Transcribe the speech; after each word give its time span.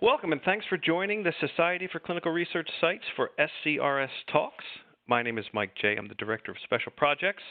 Welcome 0.00 0.30
and 0.30 0.40
thanks 0.42 0.64
for 0.68 0.76
joining 0.76 1.24
the 1.24 1.32
Society 1.40 1.88
for 1.90 1.98
Clinical 1.98 2.30
Research 2.30 2.70
Sites 2.80 3.02
for 3.16 3.32
SCRS 3.36 4.08
Talks. 4.30 4.64
My 5.08 5.24
name 5.24 5.38
is 5.38 5.44
Mike 5.52 5.72
J. 5.74 5.96
I'm 5.96 6.06
the 6.06 6.14
Director 6.14 6.52
of 6.52 6.56
Special 6.62 6.92
Projects. 6.96 7.42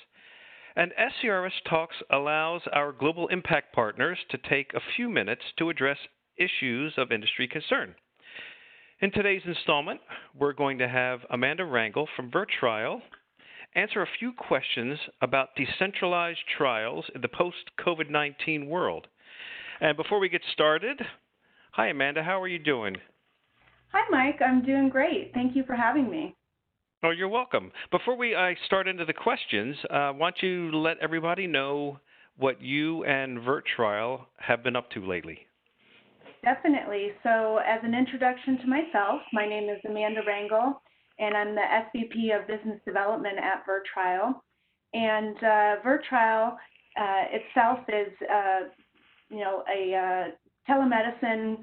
And 0.78 0.94
SCRS 0.98 1.52
Talks 1.70 1.98
allows 2.10 2.62
our 2.72 2.94
global 2.94 3.28
impact 3.28 3.74
partners 3.74 4.18
to 4.32 4.38
take 4.50 4.72
a 4.74 4.80
few 4.96 5.10
minutes 5.10 5.42
to 5.60 5.70
address 5.70 5.98
issues 6.38 6.94
of 6.96 7.12
industry 7.12 7.50
concern. 7.50 7.94
In 9.02 9.12
today's 9.12 9.44
installment, 9.46 10.00
we're 10.34 10.54
going 10.54 10.78
to 10.78 10.88
have 10.88 11.20
Amanda 11.30 11.64
Rangel 11.64 12.08
from 12.16 12.32
VirTrial 12.32 13.02
answer 13.76 14.02
a 14.02 14.08
few 14.20 14.32
questions 14.32 14.98
about 15.22 15.50
decentralized 15.58 16.40
trials 16.58 17.04
in 17.14 17.20
the 17.20 17.28
post 17.28 17.58
COVID 17.86 18.10
19 18.10 18.68
world. 18.68 19.08
And 19.82 19.98
before 19.98 20.20
we 20.20 20.30
get 20.30 20.42
started, 20.54 21.02
hi 21.78 21.90
Amanda, 21.90 22.24
how 22.24 22.42
are 22.42 22.48
you 22.48 22.58
doing? 22.58 22.98
Hi 23.92 24.02
Mike, 24.10 24.42
I'm 24.44 24.66
doing 24.66 24.90
great. 24.90 25.30
Thank 25.36 25.56
you 25.56 25.64
for 25.64 25.76
having 25.76 26.10
me. 26.10 26.36
Oh, 27.04 27.12
you're 27.12 27.28
welcome. 27.30 27.72
Before 27.92 28.18
we 28.18 28.34
uh, 28.34 28.54
start 28.66 28.88
into 28.88 29.06
the 29.06 29.14
questions, 29.14 29.76
uh, 29.92 30.12
want 30.16 30.38
you 30.42 30.72
to 30.72 30.78
let 30.80 30.98
everybody 30.98 31.46
know 31.46 32.00
what 32.36 32.60
you 32.60 33.04
and 33.04 33.38
VirTrial 33.38 34.22
have 34.40 34.64
been 34.64 34.76
up 34.76 34.90
to 34.92 35.06
lately. 35.06 35.38
Definitely. 36.44 37.10
So, 37.22 37.58
as 37.58 37.80
an 37.84 37.94
introduction 37.94 38.58
to 38.62 38.68
myself, 38.68 39.22
my 39.32 39.48
name 39.48 39.70
is 39.70 39.78
Amanda 39.88 40.22
Rangel, 40.28 40.74
and 41.20 41.38
I'm 41.38 41.54
the 41.54 41.62
SVP 41.62 42.36
of 42.36 42.48
Business 42.48 42.80
Development 42.86 43.38
at 43.38 43.64
VirTrial. 43.68 44.34
And 44.96 45.38
uh, 45.38 45.76
VirTrial 45.86 46.54
uh, 46.54 47.24
itself 47.32 47.80
is, 47.88 48.12
uh, 48.34 48.60
you 49.30 49.42
know, 49.42 49.64
a 49.72 49.94
uh, 49.94 50.32
telemedicine 50.70 51.58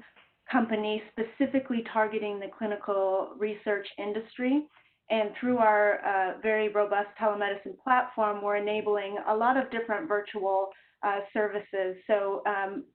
company 0.51 1.01
specifically 1.11 1.83
targeting 1.91 2.39
the 2.39 2.47
clinical 2.57 3.29
research 3.37 3.87
industry. 3.97 4.65
And 5.09 5.31
through 5.39 5.57
our 5.57 5.99
uh, 6.05 6.41
very 6.41 6.69
robust 6.69 7.09
telemedicine 7.21 7.77
platform, 7.83 8.43
we're 8.43 8.55
enabling 8.55 9.17
a 9.27 9.35
lot 9.35 9.55
of 9.57 9.69
different 9.69 10.07
virtual 10.07 10.69
uh, 11.03 11.19
services. 11.31 11.95
So, 12.07 12.41
um, 12.47 12.85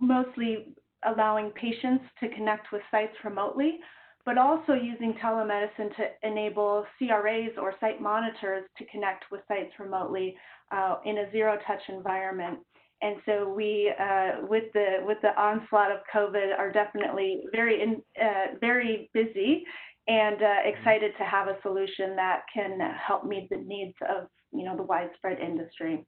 mostly 0.00 0.74
allowing 1.04 1.50
patients 1.50 2.04
to 2.20 2.28
connect 2.30 2.72
with 2.72 2.82
sites 2.90 3.14
remotely, 3.24 3.78
but 4.24 4.38
also 4.38 4.74
using 4.74 5.14
telemedicine 5.22 5.94
to 5.96 6.06
enable 6.22 6.84
CRAs 6.98 7.50
or 7.58 7.74
site 7.80 8.00
monitors 8.00 8.64
to 8.78 8.84
connect 8.86 9.24
with 9.30 9.40
sites 9.48 9.72
remotely 9.78 10.36
uh, 10.72 10.96
in 11.04 11.18
a 11.18 11.30
zero-touch 11.32 11.80
environment. 11.88 12.58
And 13.02 13.16
so 13.24 13.48
we, 13.48 13.92
uh, 13.98 14.46
with 14.48 14.64
the 14.74 14.98
with 15.02 15.18
the 15.22 15.38
onslaught 15.40 15.90
of 15.90 15.98
COVID, 16.14 16.58
are 16.58 16.70
definitely 16.70 17.44
very 17.52 17.82
in, 17.82 18.02
uh, 18.20 18.58
very 18.60 19.10
busy 19.14 19.64
and 20.06 20.42
uh, 20.42 20.54
excited 20.64 21.12
to 21.18 21.24
have 21.24 21.48
a 21.48 21.56
solution 21.62 22.16
that 22.16 22.42
can 22.52 22.78
help 23.06 23.24
meet 23.24 23.48
the 23.48 23.56
needs 23.56 23.94
of 24.08 24.28
you 24.52 24.64
know 24.64 24.76
the 24.76 24.82
widespread 24.82 25.38
industry. 25.38 26.04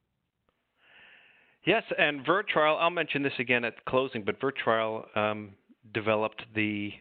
Yes, 1.64 1.84
and 1.96 2.26
VirTrial, 2.26 2.80
I'll 2.80 2.90
mention 2.90 3.22
this 3.22 3.32
again 3.38 3.64
at 3.64 3.84
closing, 3.84 4.24
but 4.24 4.40
VirTrial 4.40 5.16
um, 5.16 5.50
developed 5.94 6.42
the 6.56 6.92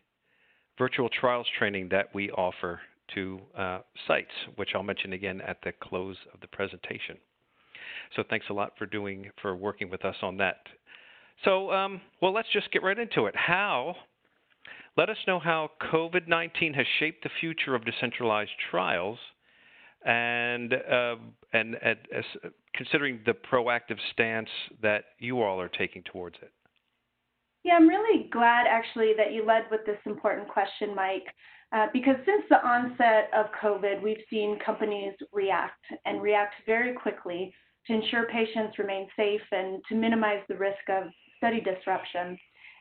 virtual 0.77 1.09
trials 1.09 1.47
training 1.57 1.89
that 1.89 2.13
we 2.13 2.29
offer 2.31 2.79
to 3.15 3.39
uh, 3.57 3.79
sites, 4.07 4.31
which 4.55 4.69
I'll 4.75 4.83
mention 4.83 5.13
again 5.13 5.41
at 5.41 5.57
the 5.63 5.71
close 5.81 6.15
of 6.33 6.39
the 6.41 6.47
presentation. 6.47 7.17
So 8.15 8.23
thanks 8.29 8.47
a 8.49 8.53
lot 8.53 8.73
for 8.77 8.85
doing 8.85 9.29
for 9.41 9.55
working 9.55 9.89
with 9.89 10.05
us 10.05 10.15
on 10.21 10.37
that. 10.37 10.57
So 11.43 11.71
um, 11.71 12.01
well, 12.21 12.33
let's 12.33 12.49
just 12.53 12.71
get 12.71 12.83
right 12.83 12.97
into 12.97 13.25
it. 13.25 13.35
How 13.35 13.95
let 14.97 15.09
us 15.09 15.17
know 15.25 15.39
how 15.39 15.71
COVID 15.93 16.27
19 16.27 16.73
has 16.73 16.85
shaped 16.99 17.23
the 17.23 17.29
future 17.39 17.75
of 17.75 17.85
decentralized 17.85 18.51
trials 18.69 19.17
and, 20.05 20.73
uh, 20.73 21.15
and, 21.53 21.75
and 21.81 21.97
considering 22.75 23.19
the 23.25 23.33
proactive 23.33 23.97
stance 24.11 24.49
that 24.81 25.05
you 25.19 25.41
all 25.41 25.61
are 25.61 25.69
taking 25.69 26.03
towards 26.03 26.35
it. 26.41 26.51
Yeah, 27.63 27.73
I'm 27.75 27.87
really 27.87 28.27
glad 28.31 28.65
actually 28.67 29.13
that 29.17 29.31
you 29.31 29.45
led 29.45 29.63
with 29.69 29.81
this 29.85 29.99
important 30.05 30.47
question, 30.49 30.95
Mike, 30.95 31.27
uh, 31.71 31.87
because 31.93 32.15
since 32.25 32.43
the 32.49 32.65
onset 32.67 33.29
of 33.37 33.45
COVID, 33.61 34.01
we've 34.01 34.23
seen 34.29 34.57
companies 34.65 35.13
react 35.31 35.85
and 36.05 36.21
react 36.21 36.55
very 36.65 36.93
quickly 36.93 37.53
to 37.87 37.93
ensure 37.93 38.25
patients 38.27 38.77
remain 38.77 39.07
safe 39.15 39.41
and 39.51 39.81
to 39.89 39.95
minimize 39.95 40.41
the 40.47 40.55
risk 40.55 40.89
of 40.89 41.05
study 41.37 41.61
disruption. 41.61 42.37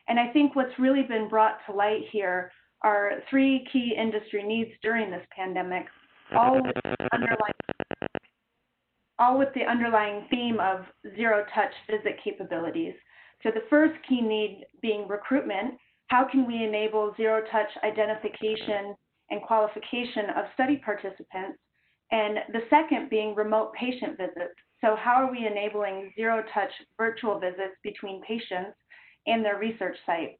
And 0.07 0.19
I 0.19 0.31
think 0.31 0.55
what's 0.55 0.77
really 0.77 1.03
been 1.03 1.27
brought 1.27 1.57
to 1.65 1.75
light 1.75 2.03
here 2.11 2.51
are 2.83 3.13
three 3.29 3.65
key 3.71 3.95
industry 3.97 4.43
needs 4.43 4.71
during 4.81 5.11
this 5.11 5.25
pandemic, 5.35 5.85
all 6.35 6.55
with 6.55 6.75
underlying 7.13 7.53
all 9.19 9.37
with 9.37 9.49
the 9.53 9.63
underlying 9.63 10.25
theme 10.31 10.59
of 10.59 10.85
zero 11.15 11.45
touch 11.53 11.71
visit 11.89 12.19
capabilities. 12.23 12.95
So 13.43 13.51
the 13.53 13.67
first 13.69 13.93
key 14.09 14.19
need 14.19 14.65
being 14.81 15.07
recruitment. 15.07 15.75
How 16.07 16.27
can 16.29 16.47
we 16.47 16.63
enable 16.63 17.13
zero 17.15 17.41
touch 17.51 17.69
identification 17.83 18.95
and 19.29 19.41
qualification 19.43 20.31
of 20.35 20.45
study 20.55 20.81
participants? 20.83 21.59
And 22.11 22.39
the 22.51 22.61
second 22.69 23.09
being 23.09 23.35
remote 23.35 23.73
patient 23.73 24.17
visits. 24.17 24.59
So 24.81 24.95
how 24.95 25.13
are 25.23 25.31
we 25.31 25.45
enabling 25.45 26.11
zero 26.15 26.43
touch 26.53 26.71
virtual 26.97 27.39
visits 27.39 27.75
between 27.83 28.21
patients 28.23 28.75
and 29.27 29.45
their 29.45 29.57
research 29.57 29.95
site 30.05 30.39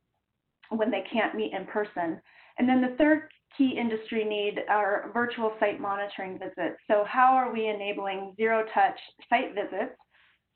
when 0.70 0.90
they 0.90 1.04
can't 1.12 1.36
meet 1.36 1.54
in 1.54 1.66
person. 1.66 2.20
And 2.58 2.68
then 2.68 2.82
the 2.82 2.96
third 2.98 3.30
key 3.58 3.78
industry 3.78 4.24
need 4.24 4.64
are 4.70 5.12
virtual 5.14 5.54
site 5.60 5.80
monitoring 5.80 6.40
visits. 6.40 6.80
So 6.90 7.04
how 7.08 7.34
are 7.34 7.54
we 7.54 7.68
enabling 7.68 8.34
zero 8.38 8.64
touch 8.74 8.98
site 9.30 9.54
visits 9.54 9.96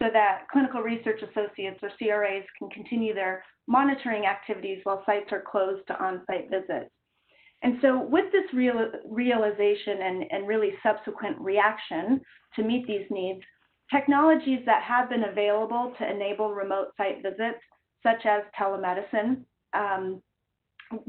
so 0.01 0.09
that 0.11 0.45
clinical 0.51 0.81
research 0.81 1.21
associates 1.21 1.79
or 1.81 1.91
CRAs 1.97 2.43
can 2.57 2.69
continue 2.69 3.13
their 3.13 3.43
monitoring 3.67 4.25
activities 4.25 4.79
while 4.83 5.03
sites 5.05 5.31
are 5.31 5.43
closed 5.49 5.85
to 5.87 6.03
on-site 6.03 6.49
visits. 6.49 6.91
And 7.63 7.77
so 7.81 7.99
with 7.99 8.31
this 8.31 8.53
real, 8.53 8.91
realization 9.09 10.01
and, 10.01 10.25
and 10.29 10.47
really 10.47 10.73
subsequent 10.83 11.39
reaction 11.39 12.21
to 12.55 12.63
meet 12.63 12.85
these 12.85 13.07
needs, 13.09 13.41
technologies 13.91 14.59
that 14.65 14.83
have 14.83 15.09
been 15.09 15.25
available 15.25 15.93
to 15.97 16.09
enable 16.09 16.53
remote 16.53 16.87
site 16.97 17.21
visits 17.21 17.59
such 18.03 18.25
as 18.25 18.43
telemedicine. 18.59 19.43
Um, 19.73 20.21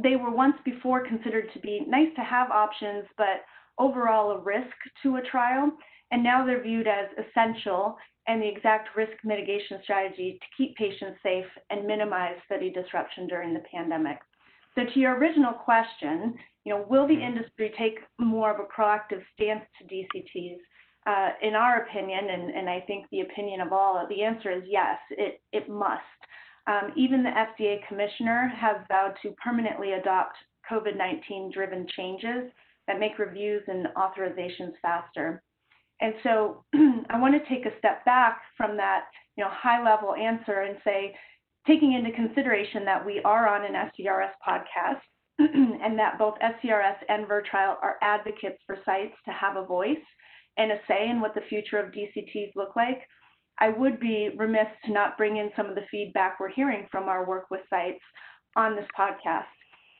they 0.03 0.17
were 0.17 0.31
once 0.31 0.57
before 0.65 1.07
considered 1.07 1.53
to 1.53 1.59
be 1.61 1.85
nice 1.87 2.09
to 2.17 2.23
have 2.23 2.51
options, 2.51 3.05
but 3.17 3.45
overall 3.79 4.31
a 4.31 4.41
risk 4.41 4.75
to 5.03 5.17
a 5.17 5.23
trial. 5.23 5.71
And 6.11 6.23
now 6.23 6.47
they're 6.47 6.63
viewed 6.63 6.87
as 6.87 7.09
essential 7.19 7.97
and 8.29 8.43
the 8.43 8.49
exact 8.49 8.97
risk 8.97 9.13
mitigation 9.25 9.79
strategy 9.83 10.39
to 10.41 10.47
keep 10.57 10.77
patients 10.77 11.19
safe 11.23 11.47
and 11.71 11.87
minimize 11.87 12.37
study 12.47 12.71
disruption 12.71 13.27
during 13.27 13.55
the 13.55 13.63
pandemic. 13.73 14.19
So 14.75 14.83
to 14.85 15.01
your 15.01 15.17
original 15.17 15.53
question, 15.53 16.35
you 16.65 16.75
know, 16.75 16.85
will 16.89 17.07
the 17.07 17.15
mm-hmm. 17.15 17.37
industry 17.37 17.73
take 17.79 18.01
more 18.19 18.53
of 18.53 18.61
a 18.61 18.65
proactive 18.65 19.23
stance 19.35 19.65
to 19.79 19.85
DCTs? 19.85 20.59
Uh, 21.07 21.31
in 21.41 21.55
our 21.55 21.83
opinion, 21.83 22.31
and, 22.31 22.51
and 22.51 22.69
I 22.69 22.81
think 22.81 23.07
the 23.11 23.21
opinion 23.21 23.61
of 23.61 23.73
all, 23.73 24.05
the 24.09 24.23
answer 24.23 24.51
is 24.51 24.65
yes, 24.67 24.99
it, 25.11 25.41
it 25.53 25.69
must. 25.69 26.03
Um, 26.67 26.93
even 26.97 27.23
the 27.23 27.31
FDA 27.31 27.87
commissioner 27.87 28.53
has 28.57 28.77
vowed 28.89 29.15
to 29.23 29.31
permanently 29.43 29.93
adopt 29.93 30.37
COVID 30.71 30.97
19 30.97 31.53
driven 31.55 31.87
changes 31.97 32.51
that 32.89 32.99
make 32.99 33.21
reviews 33.21 33.63
and 33.69 33.87
authorizations 33.97 34.73
faster. 34.83 35.43
And 36.01 36.15
so 36.25 36.65
I 36.75 37.21
want 37.21 37.35
to 37.35 37.49
take 37.49 37.67
a 37.67 37.79
step 37.79 38.05
back 38.05 38.41
from 38.57 38.77
that 38.77 39.05
you 39.37 39.45
know, 39.45 39.51
high 39.53 39.83
level 39.83 40.15
answer 40.15 40.63
and 40.63 40.77
say, 40.85 41.15
taking 41.67 41.93
into 41.95 42.13
consideration 42.13 42.85
that 42.85 43.05
we 43.05 43.21
are 43.25 43.49
on 43.49 43.65
an 43.65 43.91
SCRS 43.91 44.31
podcast 44.47 45.01
and 45.39 45.99
that 45.99 46.19
both 46.19 46.35
SCRS 46.39 46.97
and 47.09 47.27
VirTrial 47.27 47.77
are 47.83 47.97
advocates 48.03 48.59
for 48.67 48.79
sites 48.85 49.15
to 49.25 49.33
have 49.33 49.57
a 49.57 49.67
voice 49.67 49.97
and 50.57 50.73
a 50.73 50.79
say 50.89 51.09
in 51.09 51.21
what 51.21 51.35
the 51.35 51.43
future 51.49 51.79
of 51.79 51.93
DCTs 51.93 52.53
look 52.57 52.77
like, 52.77 53.03
I 53.59 53.71
would 53.71 53.99
be 54.01 54.31
remiss 54.37 54.69
to 54.85 54.93
not 54.93 55.17
bring 55.17 55.39
in 55.39 55.51
some 55.57 55.67
of 55.67 55.75
the 55.75 55.87
feedback 55.91 56.39
we're 56.39 56.51
hearing 56.51 56.87
from 56.91 57.09
our 57.09 57.27
work 57.27 57.47
with 57.51 57.63
sites 57.71 58.03
on 58.57 58.77
this 58.77 58.87
podcast. 58.99 59.45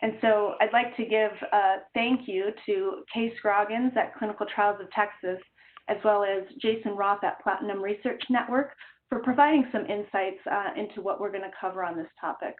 And 0.03 0.15
so 0.21 0.55
I'd 0.61 0.73
like 0.73 0.95
to 0.97 1.05
give 1.05 1.31
a 1.53 1.77
thank 1.95 2.29
you 2.29 2.51
to 2.67 3.03
Kay 3.13 3.33
Scroggins 3.39 3.93
at 3.97 4.15
Clinical 4.15 4.47
Trials 4.55 4.81
of 4.81 4.91
Texas, 4.91 5.43
as 5.89 5.97
well 6.05 6.23
as 6.23 6.43
Jason 6.61 6.93
Roth 6.93 7.25
at 7.25 7.41
Platinum 7.43 7.83
Research 7.83 8.23
Network 8.29 8.73
for 9.09 9.21
providing 9.21 9.67
some 9.73 9.87
insights 9.87 10.41
uh, 10.51 10.71
into 10.77 11.01
what 11.01 11.21
we're 11.21 11.31
going 11.31 11.43
to 11.43 11.51
cover 11.59 11.83
on 11.83 11.97
this 11.97 12.09
topic. 12.21 12.55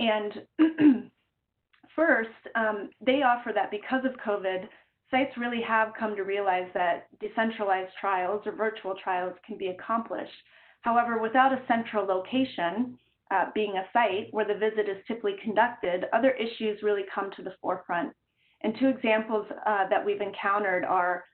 And 0.00 0.42
first, 1.94 2.30
um, 2.54 2.90
they 3.04 3.22
offer 3.22 3.52
that 3.54 3.70
because 3.70 4.04
of 4.04 4.12
COVID, 4.24 4.66
sites 5.10 5.36
really 5.36 5.62
have 5.62 5.92
come 5.98 6.14
to 6.16 6.22
realize 6.22 6.68
that 6.74 7.06
decentralized 7.20 7.92
trials 8.00 8.42
or 8.46 8.52
virtual 8.52 8.94
trials 9.02 9.34
can 9.46 9.56
be 9.56 9.68
accomplished. 9.68 10.32
However, 10.82 11.18
without 11.18 11.52
a 11.52 11.62
central 11.66 12.06
location, 12.06 12.98
uh, 13.30 13.46
being 13.54 13.76
a 13.76 13.88
site 13.92 14.28
where 14.30 14.46
the 14.46 14.54
visit 14.54 14.88
is 14.88 15.04
typically 15.06 15.36
conducted, 15.42 16.06
other 16.12 16.30
issues 16.32 16.82
really 16.82 17.04
come 17.14 17.30
to 17.36 17.42
the 17.42 17.54
forefront. 17.60 18.12
And 18.62 18.74
two 18.78 18.88
examples 18.88 19.46
uh, 19.66 19.88
that 19.88 20.04
we've 20.04 20.20
encountered 20.20 20.84
are 20.84 21.24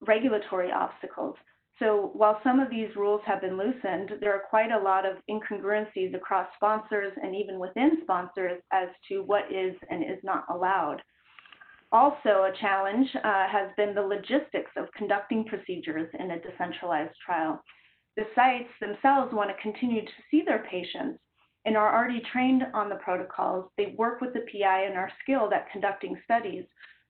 regulatory 0.00 0.70
obstacles. 0.72 1.36
So 1.78 2.10
while 2.12 2.40
some 2.44 2.60
of 2.60 2.68
these 2.68 2.94
rules 2.94 3.22
have 3.24 3.40
been 3.40 3.56
loosened, 3.56 4.12
there 4.20 4.34
are 4.34 4.42
quite 4.50 4.70
a 4.70 4.78
lot 4.78 5.06
of 5.06 5.16
incongruencies 5.30 6.14
across 6.14 6.46
sponsors 6.56 7.12
and 7.22 7.34
even 7.34 7.58
within 7.58 7.98
sponsors 8.02 8.60
as 8.72 8.88
to 9.08 9.22
what 9.22 9.50
is 9.50 9.74
and 9.88 10.02
is 10.02 10.22
not 10.22 10.44
allowed. 10.50 11.00
Also, 11.92 12.44
a 12.44 12.52
challenge 12.60 13.08
uh, 13.16 13.48
has 13.48 13.70
been 13.76 13.94
the 13.94 14.02
logistics 14.02 14.70
of 14.76 14.92
conducting 14.96 15.44
procedures 15.44 16.08
in 16.18 16.30
a 16.30 16.40
decentralized 16.40 17.14
trial. 17.24 17.60
The 18.16 18.24
sites 18.34 18.70
themselves 18.80 19.34
want 19.34 19.50
to 19.50 19.62
continue 19.62 20.02
to 20.02 20.12
see 20.30 20.42
their 20.42 20.64
patients 20.70 21.18
and 21.64 21.76
are 21.76 21.94
already 21.94 22.22
trained 22.32 22.64
on 22.74 22.88
the 22.88 22.96
protocols. 22.96 23.70
They 23.76 23.94
work 23.98 24.20
with 24.20 24.32
the 24.32 24.46
PI 24.52 24.84
and 24.84 24.96
are 24.96 25.10
skilled 25.22 25.52
at 25.52 25.70
conducting 25.70 26.16
studies. 26.24 26.64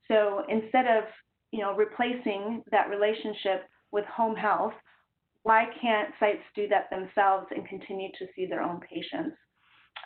So 0.08 0.44
instead 0.48 0.86
of 0.86 1.04
you 1.52 1.60
know, 1.60 1.74
replacing 1.74 2.62
that 2.70 2.90
relationship 2.90 3.68
with 3.92 4.04
home 4.06 4.36
health, 4.36 4.74
why 5.42 5.66
can't 5.80 6.10
sites 6.20 6.42
do 6.54 6.68
that 6.68 6.90
themselves 6.90 7.46
and 7.54 7.66
continue 7.66 8.10
to 8.18 8.26
see 8.36 8.46
their 8.46 8.62
own 8.62 8.80
patients? 8.80 9.36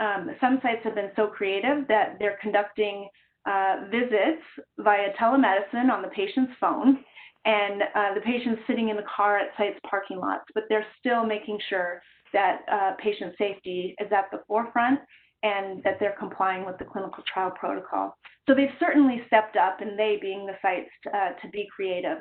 Um, 0.00 0.30
some 0.40 0.58
sites 0.62 0.80
have 0.84 0.94
been 0.94 1.10
so 1.16 1.26
creative 1.26 1.86
that 1.88 2.16
they're 2.18 2.38
conducting 2.40 3.08
uh, 3.46 3.84
visits 3.90 4.42
via 4.78 5.12
telemedicine 5.20 5.90
on 5.90 6.02
the 6.02 6.08
patient's 6.08 6.52
phone, 6.60 6.98
and 7.44 7.82
uh, 7.94 8.14
the 8.14 8.20
patient's 8.20 8.62
sitting 8.66 8.88
in 8.88 8.96
the 8.96 9.04
car 9.16 9.38
at 9.38 9.48
sites 9.58 9.78
parking 9.88 10.18
lots, 10.18 10.44
but 10.54 10.64
they're 10.68 10.86
still 10.98 11.26
making 11.26 11.58
sure 11.68 12.00
that 12.32 12.60
uh, 12.72 12.92
patient 12.98 13.34
safety 13.38 13.94
is 14.00 14.10
at 14.12 14.30
the 14.32 14.40
forefront 14.48 15.00
and 15.42 15.82
that 15.84 15.98
they're 16.00 16.16
complying 16.18 16.64
with 16.64 16.78
the 16.78 16.84
clinical 16.84 17.22
trial 17.32 17.50
protocol. 17.50 18.16
So 18.48 18.54
they've 18.54 18.68
certainly 18.80 19.22
stepped 19.26 19.56
up, 19.56 19.80
and 19.80 19.98
they 19.98 20.18
being 20.20 20.46
the 20.46 20.54
sites 20.62 20.90
uh, 21.12 21.32
to 21.40 21.48
be 21.50 21.68
creative. 21.74 22.18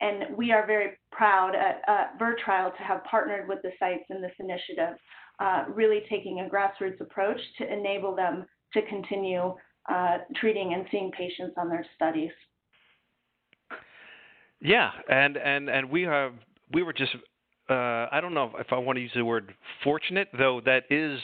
And 0.00 0.36
we 0.36 0.52
are 0.52 0.66
very 0.66 0.98
proud 1.12 1.54
at 1.54 1.82
uh, 1.86 2.06
to 2.18 2.82
have 2.82 3.04
partnered 3.04 3.48
with 3.48 3.60
the 3.62 3.70
sites 3.78 4.04
in 4.10 4.20
this 4.20 4.32
initiative, 4.40 4.96
uh, 5.38 5.64
really 5.68 6.02
taking 6.10 6.40
a 6.40 6.48
grassroots 6.48 7.00
approach 7.00 7.38
to 7.58 7.72
enable 7.72 8.16
them 8.16 8.44
to 8.72 8.82
continue 8.86 9.54
uh, 9.90 10.18
treating 10.36 10.74
and 10.74 10.86
seeing 10.90 11.10
patients 11.10 11.54
on 11.56 11.68
their 11.68 11.86
studies. 11.96 12.30
Yeah, 14.60 14.90
and 15.08 15.36
and 15.36 15.68
and 15.68 15.90
we 15.90 16.02
have 16.02 16.34
we 16.72 16.82
were 16.82 16.92
just 16.92 17.14
uh, 17.68 18.06
I 18.12 18.20
don't 18.20 18.34
know 18.34 18.52
if 18.58 18.72
I 18.72 18.78
want 18.78 18.96
to 18.96 19.02
use 19.02 19.10
the 19.14 19.24
word 19.24 19.54
fortunate, 19.82 20.28
though 20.36 20.60
that 20.64 20.84
is 20.90 21.18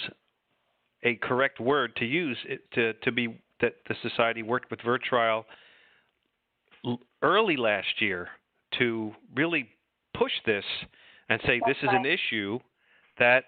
a 1.05 1.15
correct 1.17 1.61
word 1.61 1.95
to 1.97 2.05
use 2.05 2.39
it, 2.47 2.71
to 2.73 2.95
to 2.95 3.13
be 3.13 3.41
that 3.61 3.75
the 3.89 3.95
society 4.03 4.43
worked 4.43 4.71
with 4.71 4.81
VirTrial 4.81 5.45
early 7.23 7.57
last 7.57 8.01
year 8.01 8.29
to 8.79 9.13
really 9.35 9.69
push 10.15 10.33
this 10.47 10.65
and 11.29 11.41
say 11.47 11.61
this 11.67 11.77
is 11.83 11.89
an 11.93 12.07
issue 12.07 12.59
that 13.19 13.45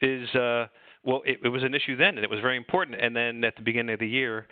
is 0.00 0.28
uh, 0.34 0.66
well, 1.04 1.22
it, 1.24 1.38
it, 1.44 1.48
was 1.48 1.62
an 1.62 1.74
issue 1.74 1.96
then, 1.96 2.16
and 2.16 2.24
it 2.24 2.30
was 2.30 2.40
very 2.40 2.56
important. 2.56 3.00
And 3.00 3.14
then 3.14 3.42
at 3.44 3.56
the 3.56 3.62
beginning 3.62 3.94
of 3.94 4.00
the 4.00 4.08
year, 4.08 4.46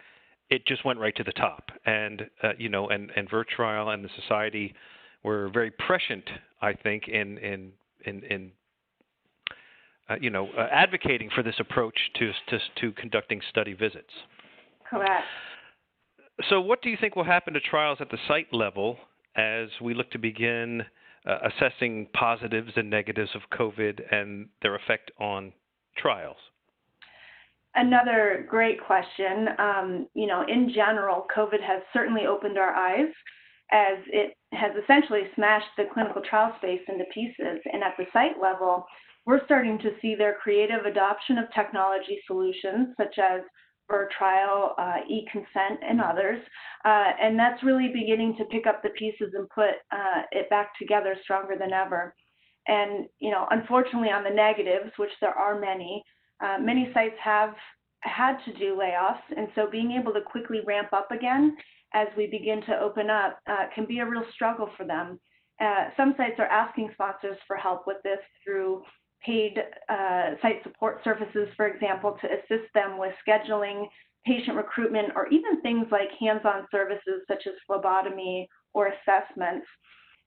it 0.49 0.67
just 0.67 0.85
went 0.85 0.99
right 0.99 1.15
to 1.17 1.25
the 1.25 1.33
top. 1.33 1.71
And 1.87 2.29
uh, 2.43 2.53
you 2.59 2.69
know, 2.69 2.89
and 2.89 3.11
and 3.17 3.29
VirTrial 3.31 3.93
and 3.93 4.05
the 4.05 4.11
society 4.21 4.75
were 5.23 5.49
very 5.51 5.71
prescient, 5.71 6.25
I 6.61 6.73
think, 6.73 7.09
in 7.09 7.39
in 7.39 7.73
in, 8.05 8.23
in 8.25 8.53
uh, 10.09 10.17
you 10.21 10.31
know, 10.31 10.49
uh, 10.59 10.67
advocating 10.73 11.31
for 11.35 11.43
this 11.43 11.55
approach 11.61 11.97
to, 12.19 12.33
to 12.49 12.59
to 12.81 12.93
conducting 12.93 13.41
study 13.49 13.73
visits. 13.73 14.11
Correct. 14.89 15.25
So, 16.49 16.61
what 16.61 16.83
do 16.83 16.91
you 16.91 16.97
think 17.01 17.17
will 17.17 17.25
happen 17.25 17.55
to 17.55 17.61
trials 17.61 17.99
at 18.01 18.11
the 18.11 18.19
site 18.27 18.53
level 18.53 18.97
as 19.37 19.69
we 19.81 19.95
look 19.95 20.11
to 20.11 20.19
begin 20.19 20.83
uh, 21.27 21.39
assessing 21.45 22.09
positives 22.13 22.73
and 22.77 22.91
negatives 22.91 23.31
of 23.35 23.43
COVID 23.57 24.01
and 24.11 24.49
their 24.63 24.75
effect 24.75 25.11
on 25.21 25.53
trials? 26.01 26.37
Another 27.75 28.47
great 28.49 28.85
question. 28.85 29.49
Um, 29.59 30.09
you 30.15 30.27
know, 30.27 30.45
in 30.49 30.73
general, 30.75 31.27
COVID 31.35 31.63
has 31.63 31.83
certainly 31.93 32.27
opened 32.27 32.59
our 32.59 32.75
eyes 32.75 33.13
as 33.71 33.99
it 34.09 34.37
has 34.53 34.73
essentially 34.83 35.23
smashed 35.37 35.69
the 35.77 35.85
clinical 35.95 36.23
trial 36.29 36.53
space 36.59 36.81
into 36.89 37.05
pieces. 37.15 37.61
And 37.73 37.85
at 37.85 37.95
the 37.97 38.07
site 38.13 38.41
level, 38.43 38.85
we're 39.25 39.45
starting 39.45 39.79
to 39.79 39.93
see 40.03 40.17
their 40.17 40.35
creative 40.43 40.85
adoption 40.87 41.39
of 41.39 41.45
technology 41.55 42.21
solutions 42.27 42.89
such 42.97 43.19
as 43.19 43.43
VirTrial, 43.91 44.71
uh, 44.79 44.99
e-consent, 45.09 45.81
and 45.83 46.01
others. 46.01 46.41
Uh, 46.85 47.13
and 47.21 47.39
that's 47.39 47.63
really 47.63 47.89
beginning 47.93 48.37
to 48.39 48.45
pick 48.47 48.67
up 48.67 48.83
the 48.83 48.91
pieces 48.91 49.33
and 49.35 49.49
put 49.51 49.75
uh, 49.93 50.23
it 50.33 50.49
back 50.51 50.77
together 50.79 51.17
stronger 51.23 51.55
than 51.59 51.73
ever. 51.73 52.15
And, 52.69 53.07
you 53.19 53.31
know, 53.31 53.47
unfortunately 53.51 54.11
on 54.11 54.25
the 54.25 54.31
negatives, 54.31 54.93
which 54.97 55.11
there 55.21 55.35
are 55.35 55.59
many, 55.59 56.03
uh, 56.45 56.59
many 56.61 56.91
sites 56.95 57.17
have 57.23 57.55
had 58.01 58.39
to 58.45 58.53
do 58.55 58.77
layoffs. 58.77 59.23
And 59.37 59.49
so 59.55 59.69
being 59.71 59.93
able 59.93 60.13
to 60.13 60.21
quickly 60.21 60.61
ramp 60.67 60.93
up 60.93 61.11
again 61.11 61.57
as 61.95 62.09
we 62.17 62.27
begin 62.27 62.63
to 62.63 62.79
open 62.81 63.11
up 63.11 63.39
uh, 63.49 63.67
can 63.75 63.87
be 63.87 63.99
a 63.99 64.07
real 64.07 64.25
struggle 64.35 64.71
for 64.77 64.87
them. 64.87 65.19
Uh, 65.61 65.89
some 65.97 66.15
sites 66.17 66.37
are 66.39 66.47
asking 66.47 66.91
sponsors 66.95 67.37
for 67.47 67.57
help 67.57 67.87
with 67.87 67.99
this 68.03 68.21
through 68.45 68.83
paid 69.25 69.59
uh, 69.89 70.31
site 70.41 70.63
support 70.63 71.01
services, 71.05 71.49
for 71.57 71.67
example, 71.67 72.17
to 72.21 72.27
assist 72.27 72.73
them 72.73 72.99
with 72.99 73.13
scheduling, 73.27 73.87
patient 74.25 74.57
recruitment, 74.57 75.09
or 75.15 75.27
even 75.29 75.61
things 75.61 75.87
like 75.91 76.09
hands-on 76.19 76.67
services 76.71 77.23
such 77.29 77.47
as 77.47 77.53
phlebotomy 77.67 78.49
or 78.73 78.89
assessments. 78.89 79.67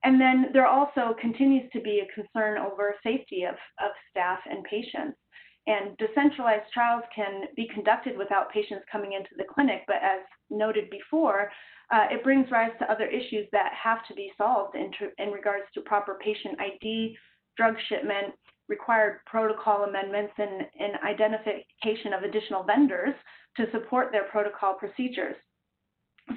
And 0.03 0.19
then 0.19 0.47
there 0.51 0.67
also 0.67 1.15
continues 1.19 1.69
to 1.71 1.81
be 1.81 2.01
a 2.01 2.13
concern 2.13 2.57
over 2.57 2.95
safety 3.03 3.43
of, 3.43 3.55
of 3.83 3.91
staff 4.11 4.39
and 4.49 4.63
patients. 4.65 5.17
And 5.65 5.95
decentralized 5.97 6.71
trials 6.73 7.03
can 7.15 7.45
be 7.55 7.69
conducted 7.73 8.17
without 8.17 8.51
patients 8.51 8.83
coming 8.91 9.13
into 9.13 9.29
the 9.37 9.45
clinic, 9.45 9.83
but 9.87 9.97
as 9.97 10.19
noted 10.49 10.89
before, 10.89 11.49
uh, 11.89 12.07
it 12.11 12.23
brings 12.23 12.51
rise 12.51 12.71
to 12.79 12.91
other 12.91 13.05
issues 13.05 13.47
that 13.53 13.71
have 13.81 14.05
to 14.07 14.13
be 14.13 14.31
solved 14.37 14.75
in, 14.75 14.91
in 15.19 15.31
regards 15.31 15.63
to 15.73 15.81
proper 15.81 16.19
patient 16.21 16.59
ID, 16.59 17.17
drug 17.55 17.75
shipment, 17.87 18.33
required 18.67 19.19
protocol 19.25 19.83
amendments, 19.83 20.33
and, 20.37 20.67
and 20.79 20.93
identification 21.07 22.11
of 22.13 22.23
additional 22.23 22.63
vendors 22.63 23.15
to 23.55 23.71
support 23.71 24.11
their 24.11 24.23
protocol 24.25 24.73
procedures. 24.73 25.35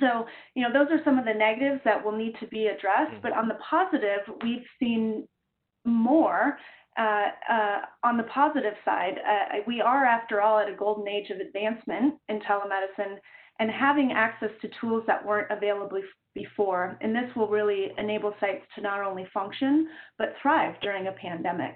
So, 0.00 0.26
you 0.55 0.62
know, 0.62 0.73
those 0.73 0.88
are 0.90 1.02
some 1.05 1.19
of 1.19 1.25
the 1.25 1.35
negatives 1.35 1.81
that 1.85 2.05
will 2.05 2.16
need 2.16 2.35
to 2.40 2.47
be 2.49 2.66
addressed. 2.66 3.12
Mm-hmm. 3.12 3.23
But 3.23 3.33
on 3.33 3.49
the 3.49 3.59
positive, 3.69 4.21
we've 4.43 4.66
seen 4.81 5.26
more. 5.85 6.59
Uh, 6.99 7.28
uh, 7.50 7.81
on 8.05 8.16
the 8.16 8.23
positive 8.25 8.73
side, 8.85 9.19
uh, 9.19 9.59
we 9.66 9.81
are, 9.81 10.07
after 10.07 10.40
all, 10.40 10.59
at 10.59 10.69
a 10.69 10.75
golden 10.75 11.07
age 11.07 11.31
of 11.31 11.38
advancement 11.40 12.14
in 12.28 12.40
telemedicine 12.40 13.16
and 13.59 13.71
having 13.71 14.12
access 14.12 14.50
to 14.61 14.69
tools 14.81 15.02
that 15.07 15.25
weren't 15.25 15.50
available 15.50 16.00
before. 16.35 16.99
And 17.00 17.14
this 17.14 17.31
will 17.37 17.49
really 17.49 17.93
enable 17.99 18.35
sites 18.40 18.64
to 18.75 18.81
not 18.83 19.02
only 19.02 19.26
function, 19.33 19.88
but 20.19 20.35
thrive 20.40 20.75
during 20.81 21.07
a 21.07 21.12
pandemic. 21.12 21.75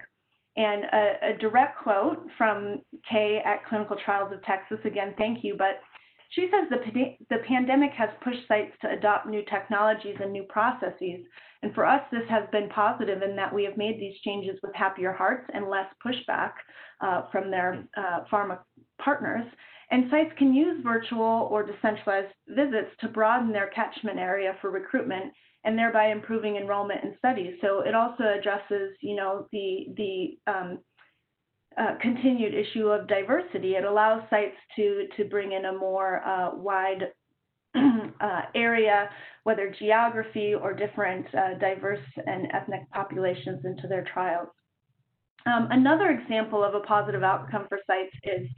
And 0.57 0.85
a, 0.85 1.35
a 1.35 1.39
direct 1.39 1.79
quote 1.83 2.27
from 2.37 2.81
Kay 3.11 3.41
at 3.45 3.65
Clinical 3.67 3.97
Trials 4.05 4.33
of 4.33 4.43
Texas, 4.45 4.79
again, 4.85 5.15
thank 5.17 5.45
you, 5.45 5.55
but 5.57 5.81
she 6.31 6.49
says 6.51 6.69
the, 6.71 7.17
the 7.29 7.43
pandemic 7.47 7.91
has 7.93 8.11
pushed 8.23 8.47
sites 8.47 8.73
to 8.83 8.91
adopt 8.91 9.27
new 9.27 9.43
technologies 9.51 10.17
and 10.21 10.33
new 10.33 10.45
processes. 10.45 11.27
And 11.63 11.75
for 11.75 11.85
us, 11.85 12.03
this 12.11 12.29
has 12.29 12.45
been 12.53 12.69
positive 12.69 13.23
in 13.23 13.37
that 13.37 13.53
we 13.53 13.65
have 13.65 13.77
made 13.77 13.99
these 13.99 14.19
changes 14.21 14.59
with 14.63 14.75
happier 14.75 15.13
hearts 15.13 15.49
and 15.53 15.69
less 15.69 15.87
pushback 16.05 16.53
uh, 17.01 17.23
from 17.31 17.51
their 17.51 17.85
uh, 17.97 18.21
pharma 18.33 18.59
partners. 19.03 19.45
And 19.91 20.09
sites 20.09 20.31
can 20.39 20.55
use 20.55 20.83
virtual 20.85 21.49
or 21.51 21.65
decentralized 21.65 22.33
visits 22.49 22.91
to 23.01 23.09
broaden 23.09 23.53
their 23.53 23.69
catchment 23.69 24.19
area 24.19 24.57
for 24.61 24.71
recruitment 24.71 25.33
and 25.65 25.77
thereby 25.77 26.07
improving 26.07 26.57
enrollment 26.57 27.03
in 27.03 27.15
studies. 27.19 27.55
So 27.61 27.81
it 27.81 27.95
also 27.95 28.23
addresses, 28.39 28.97
you 29.01 29.17
know, 29.17 29.47
the 29.53 29.89
the 29.97 30.39
um, 30.51 30.79
uh, 31.79 31.95
continued 32.01 32.55
issue 32.55 32.89
of 32.89 33.07
diversity. 33.07 33.75
It 33.75 33.85
allows 33.85 34.23
sites 34.31 34.57
to, 34.77 35.07
to 35.17 35.25
bring 35.25 35.53
in 35.53 35.67
a 35.67 35.73
more 35.73 36.23
uh, 36.27 36.51
wide 36.55 37.05
uh, 37.77 38.41
area, 38.55 39.09
whether 39.45 39.75
geography 39.79 40.55
or 40.55 40.73
different 40.75 41.27
uh, 41.35 41.55
diverse 41.59 42.05
and 42.27 42.49
ethnic 42.53 42.91
populations 42.91 43.65
into 43.65 43.87
their 43.87 44.05
trials. 44.13 44.49
Um, 45.47 45.69
another 45.71 46.11
example 46.11 46.63
of 46.63 46.75
a 46.75 46.81
positive 46.81 47.23
outcome 47.23 47.67
for 47.69 47.79
sites 47.87 48.15
is 48.25 48.49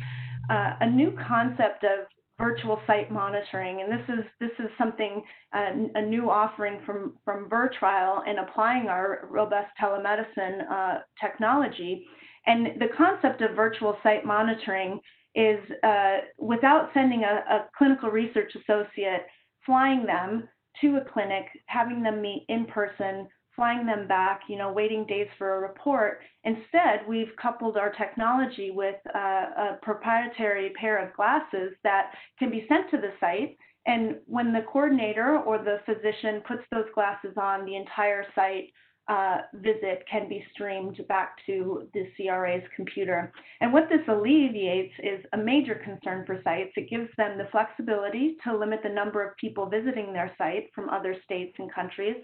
uh, 0.50 0.74
a 0.80 0.90
new 0.90 1.16
concept 1.28 1.84
of 1.84 2.06
virtual 2.40 2.80
site 2.86 3.12
monitoring, 3.12 3.82
and 3.82 3.92
this 3.92 4.08
is 4.08 4.24
this 4.40 4.50
is 4.58 4.70
something 4.76 5.22
uh, 5.54 5.70
a 5.94 6.02
new 6.02 6.28
offering 6.28 6.80
from 6.84 7.14
from 7.24 7.48
VirTrial 7.48 8.22
and 8.26 8.40
applying 8.40 8.88
our 8.88 9.28
robust 9.30 9.68
telemedicine 9.80 10.68
uh, 10.70 10.98
technology 11.20 12.04
And 12.46 12.80
the 12.80 12.88
concept 12.96 13.40
of 13.42 13.54
virtual 13.54 13.96
site 14.02 14.24
monitoring 14.24 15.00
is 15.34 15.60
uh, 15.82 16.18
without 16.38 16.90
sending 16.92 17.24
a, 17.24 17.44
a 17.54 17.68
clinical 17.76 18.10
research 18.10 18.52
associate, 18.54 19.26
flying 19.64 20.04
them 20.04 20.48
to 20.80 20.96
a 20.96 21.12
clinic, 21.12 21.46
having 21.66 22.02
them 22.02 22.20
meet 22.20 22.44
in 22.48 22.66
person, 22.66 23.28
flying 23.54 23.86
them 23.86 24.08
back, 24.08 24.42
you 24.48 24.56
know, 24.56 24.72
waiting 24.72 25.06
days 25.06 25.28
for 25.38 25.56
a 25.56 25.60
report. 25.60 26.20
Instead, 26.44 27.06
we've 27.06 27.34
coupled 27.40 27.76
our 27.76 27.92
technology 27.92 28.70
with 28.70 28.96
uh, 29.14 29.18
a 29.18 29.78
proprietary 29.82 30.72
pair 30.80 31.04
of 31.04 31.14
glasses 31.14 31.72
that 31.84 32.12
can 32.38 32.50
be 32.50 32.66
sent 32.68 32.90
to 32.90 32.96
the 32.96 33.12
site. 33.20 33.56
And 33.86 34.16
when 34.26 34.52
the 34.52 34.64
coordinator 34.72 35.38
or 35.38 35.58
the 35.58 35.80
physician 35.84 36.42
puts 36.46 36.62
those 36.70 36.86
glasses 36.94 37.34
on, 37.36 37.64
the 37.64 37.76
entire 37.76 38.24
site 38.34 38.72
uh, 39.08 39.38
visit 39.54 40.04
can 40.10 40.28
be 40.28 40.44
streamed 40.52 41.00
back 41.08 41.36
to 41.46 41.88
the 41.92 42.06
CRA's 42.16 42.62
computer. 42.76 43.32
And 43.60 43.72
what 43.72 43.88
this 43.88 44.06
alleviates 44.08 44.94
is 45.02 45.24
a 45.32 45.36
major 45.36 45.74
concern 45.74 46.24
for 46.24 46.40
sites. 46.44 46.72
It 46.76 46.88
gives 46.88 47.08
them 47.16 47.36
the 47.36 47.48
flexibility 47.50 48.36
to 48.44 48.56
limit 48.56 48.80
the 48.82 48.88
number 48.88 49.26
of 49.26 49.36
people 49.36 49.66
visiting 49.68 50.12
their 50.12 50.32
site 50.38 50.70
from 50.74 50.88
other 50.88 51.16
states 51.24 51.54
and 51.58 51.72
countries. 51.72 52.16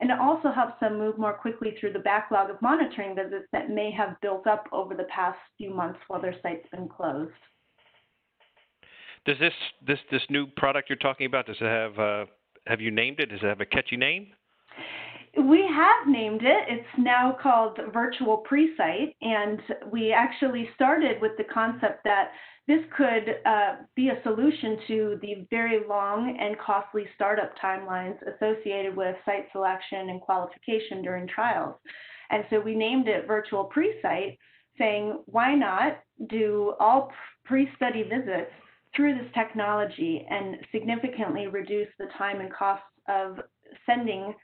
And 0.00 0.10
it 0.10 0.18
also 0.20 0.50
helps 0.50 0.78
them 0.80 0.98
move 0.98 1.18
more 1.18 1.32
quickly 1.32 1.74
through 1.80 1.94
the 1.94 2.00
backlog 2.00 2.50
of 2.50 2.60
monitoring 2.60 3.14
visits 3.14 3.46
that 3.52 3.70
may 3.70 3.90
have 3.92 4.20
built 4.20 4.46
up 4.46 4.66
over 4.72 4.94
the 4.94 5.04
past 5.04 5.38
few 5.56 5.72
months 5.72 5.98
while 6.08 6.20
their 6.20 6.34
site's 6.42 6.68
been 6.70 6.88
closed. 6.88 7.32
Does 9.24 9.38
this 9.40 9.54
this 9.84 9.98
this 10.12 10.22
new 10.30 10.46
product 10.46 10.88
you're 10.88 10.96
talking 10.96 11.26
about 11.26 11.46
does 11.46 11.56
it 11.60 11.64
have 11.64 11.98
uh, 11.98 12.26
have 12.66 12.80
you 12.80 12.90
named 12.90 13.20
it? 13.20 13.30
Does 13.30 13.40
it 13.42 13.46
have 13.46 13.60
a 13.60 13.66
catchy 13.66 13.96
name? 13.96 14.28
We 15.36 15.66
have 15.68 16.08
named 16.08 16.42
it. 16.42 16.64
It's 16.68 16.98
now 16.98 17.36
called 17.42 17.78
Virtual 17.92 18.38
Pre-Site, 18.38 19.14
and 19.20 19.60
we 19.92 20.10
actually 20.12 20.68
started 20.74 21.20
with 21.20 21.32
the 21.36 21.44
concept 21.44 22.04
that 22.04 22.30
this 22.66 22.80
could 22.96 23.36
uh, 23.44 23.76
be 23.94 24.08
a 24.08 24.20
solution 24.22 24.78
to 24.88 25.18
the 25.20 25.46
very 25.50 25.80
long 25.86 26.36
and 26.40 26.58
costly 26.58 27.06
startup 27.14 27.52
timelines 27.58 28.16
associated 28.34 28.96
with 28.96 29.14
site 29.24 29.46
selection 29.52 30.08
and 30.08 30.20
qualification 30.20 31.02
during 31.02 31.28
trials. 31.28 31.76
And 32.30 32.44
so 32.50 32.58
we 32.58 32.74
named 32.74 33.06
it 33.06 33.26
Virtual 33.26 33.64
Pre-Site, 33.64 34.38
saying, 34.78 35.22
why 35.26 35.54
not 35.54 36.00
do 36.28 36.74
all 36.80 37.12
pre-study 37.44 38.02
visits 38.02 38.50
through 38.94 39.14
this 39.14 39.30
technology 39.34 40.26
and 40.28 40.56
significantly 40.72 41.46
reduce 41.46 41.88
the 41.98 42.06
time 42.18 42.40
and 42.40 42.52
costs 42.52 42.86
of 43.08 43.38
sending 43.84 44.34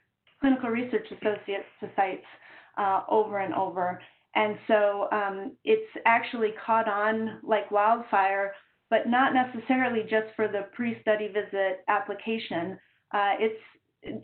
clinical 0.43 0.69
research 0.69 1.07
associates 1.09 1.69
to 1.79 1.89
sites 1.95 2.25
uh, 2.77 3.03
over 3.09 3.39
and 3.39 3.53
over. 3.53 4.01
And 4.35 4.57
so 4.67 5.07
um, 5.13 5.53
it's 5.63 5.89
actually 6.05 6.49
caught 6.65 6.89
on 6.89 7.39
like 7.43 7.71
wildfire, 7.71 8.51
but 8.89 9.07
not 9.07 9.31
necessarily 9.33 10.01
just 10.01 10.35
for 10.35 10.49
the 10.49 10.67
pre 10.73 10.99
study 10.99 11.27
visit 11.27 11.85
application. 11.87 12.77
Uh, 13.13 13.35
it's 13.39 13.61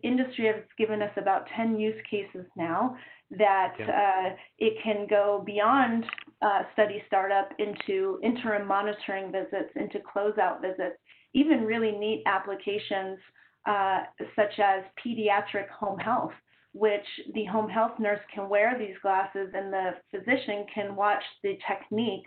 industry 0.04 0.48
has 0.48 0.62
given 0.78 1.02
us 1.02 1.12
about 1.16 1.46
10 1.56 1.80
use 1.80 1.96
cases 2.10 2.46
now 2.58 2.98
that 3.32 3.76
yeah. 3.80 3.86
uh, 3.86 4.36
it 4.58 4.74
can 4.84 5.08
go 5.10 5.42
beyond 5.46 6.04
uh, 6.42 6.64
study 6.74 7.02
startup 7.08 7.50
into 7.60 8.20
interim 8.22 8.68
monitoring 8.68 9.32
visits, 9.32 9.72
into 9.78 10.00
closeout 10.00 10.60
visits, 10.60 10.98
even 11.34 11.64
really 11.64 11.92
neat 11.92 12.24
applications 12.26 13.20
uh, 13.70 14.00
such 14.36 14.60
as 14.60 14.84
pediatric 15.06 15.70
home 15.70 16.00
health, 16.00 16.34
which 16.74 17.06
the 17.34 17.46
home 17.46 17.70
health 17.70 18.00
nurse 18.00 18.20
can 18.34 18.50
wear 18.50 18.78
these 18.78 18.96
glasses 19.02 19.50
and 19.54 19.72
the 19.72 19.92
physician 20.12 20.66
can 20.74 20.96
watch 20.96 21.24
the 21.44 21.58
technique 21.68 22.26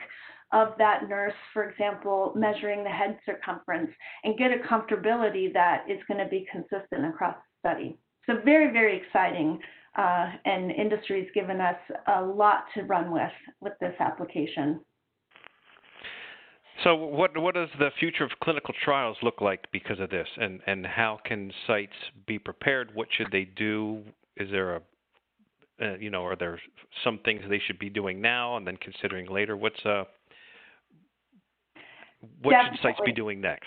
of 0.53 0.75
that 0.79 1.09
nurse, 1.09 1.35
for 1.53 1.69
example, 1.69 2.33
measuring 2.37 2.85
the 2.85 2.91
head 2.91 3.19
circumference 3.25 3.91
and 4.23 4.39
get 4.39 4.51
a 4.53 4.59
comfortability 4.69 5.53
that 5.53 5.85
is 5.89 5.99
going 6.07 6.23
to 6.23 6.29
be 6.29 6.47
consistent 6.53 7.07
across 7.07 7.35
the 7.35 7.69
study. 7.69 7.99
So, 8.27 8.35
very, 8.45 8.73
very 8.73 8.97
exciting. 8.99 9.59
Uh, 9.97 10.31
and 10.47 10.71
industry's 10.71 11.29
given 11.35 11.61
us 11.61 11.77
a 12.07 12.23
lot 12.23 12.65
to 12.75 12.83
run 12.85 13.11
with 13.11 13.33
with 13.61 13.75
this 13.79 13.95
application. 14.01 14.81
So, 16.85 16.95
what 16.95 17.37
what 17.38 17.55
does 17.55 17.69
the 17.79 17.91
future 17.99 18.25
of 18.25 18.31
clinical 18.43 18.75
trials 18.85 19.17
look 19.23 19.41
like 19.41 19.71
because 19.73 20.00
of 20.00 20.11
this, 20.11 20.29
and 20.37 20.61
and 20.67 20.87
how 20.87 21.21
can 21.25 21.52
sites 21.67 21.93
be 22.26 22.38
prepared? 22.38 22.95
What 22.95 23.09
should 23.17 23.29
they 23.31 23.45
do? 23.45 24.02
Is 24.37 24.50
there 24.50 24.76
a 24.76 24.83
uh, 25.83 25.97
you 25.97 26.11
know, 26.11 26.25
are 26.25 26.37
there 26.37 26.61
some 27.02 27.19
things 27.25 27.43
they 27.49 27.61
should 27.67 27.79
be 27.79 27.91
doing 27.91 28.21
now 28.21 28.57
and 28.57 28.67
then 28.67 28.76
considering 28.76 29.26
later? 29.26 29.57
What's 29.57 29.85
uh, 29.85 30.05
what 32.43 32.52
Definitely. 32.52 32.79
should 32.79 32.83
sites 32.83 33.00
be 33.05 33.12
doing 33.12 33.41
next? 33.41 33.67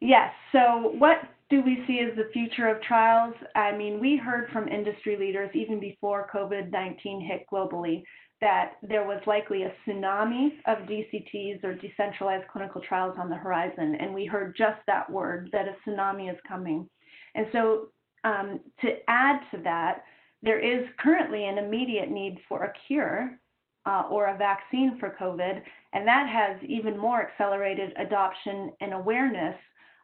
Yes. 0.00 0.32
So, 0.50 0.92
what 0.98 1.18
do 1.52 1.60
we 1.60 1.84
see 1.86 2.00
as 2.00 2.16
the 2.16 2.30
future 2.32 2.66
of 2.66 2.80
trials? 2.80 3.34
I 3.54 3.76
mean, 3.76 4.00
we 4.00 4.16
heard 4.16 4.48
from 4.54 4.68
industry 4.68 5.18
leaders 5.18 5.50
even 5.52 5.78
before 5.78 6.30
COVID 6.34 6.72
19 6.72 7.20
hit 7.20 7.44
globally 7.52 8.04
that 8.40 8.76
there 8.82 9.06
was 9.06 9.20
likely 9.26 9.64
a 9.64 9.72
tsunami 9.86 10.52
of 10.66 10.88
DCTs 10.88 11.62
or 11.62 11.74
decentralized 11.74 12.48
clinical 12.50 12.80
trials 12.80 13.18
on 13.20 13.28
the 13.28 13.36
horizon. 13.36 13.96
And 14.00 14.14
we 14.14 14.24
heard 14.24 14.56
just 14.56 14.78
that 14.86 15.08
word, 15.10 15.50
that 15.52 15.66
a 15.68 15.76
tsunami 15.86 16.32
is 16.32 16.38
coming. 16.48 16.88
And 17.34 17.46
so, 17.52 17.88
um, 18.24 18.60
to 18.80 18.94
add 19.08 19.40
to 19.50 19.58
that, 19.62 20.04
there 20.42 20.58
is 20.58 20.88
currently 20.98 21.44
an 21.44 21.58
immediate 21.58 22.10
need 22.10 22.38
for 22.48 22.64
a 22.64 22.72
cure 22.86 23.38
uh, 23.84 24.04
or 24.10 24.28
a 24.28 24.38
vaccine 24.38 24.96
for 24.98 25.14
COVID, 25.20 25.60
and 25.92 26.08
that 26.08 26.28
has 26.30 26.56
even 26.66 26.96
more 26.96 27.20
accelerated 27.20 27.92
adoption 27.98 28.72
and 28.80 28.94
awareness 28.94 29.56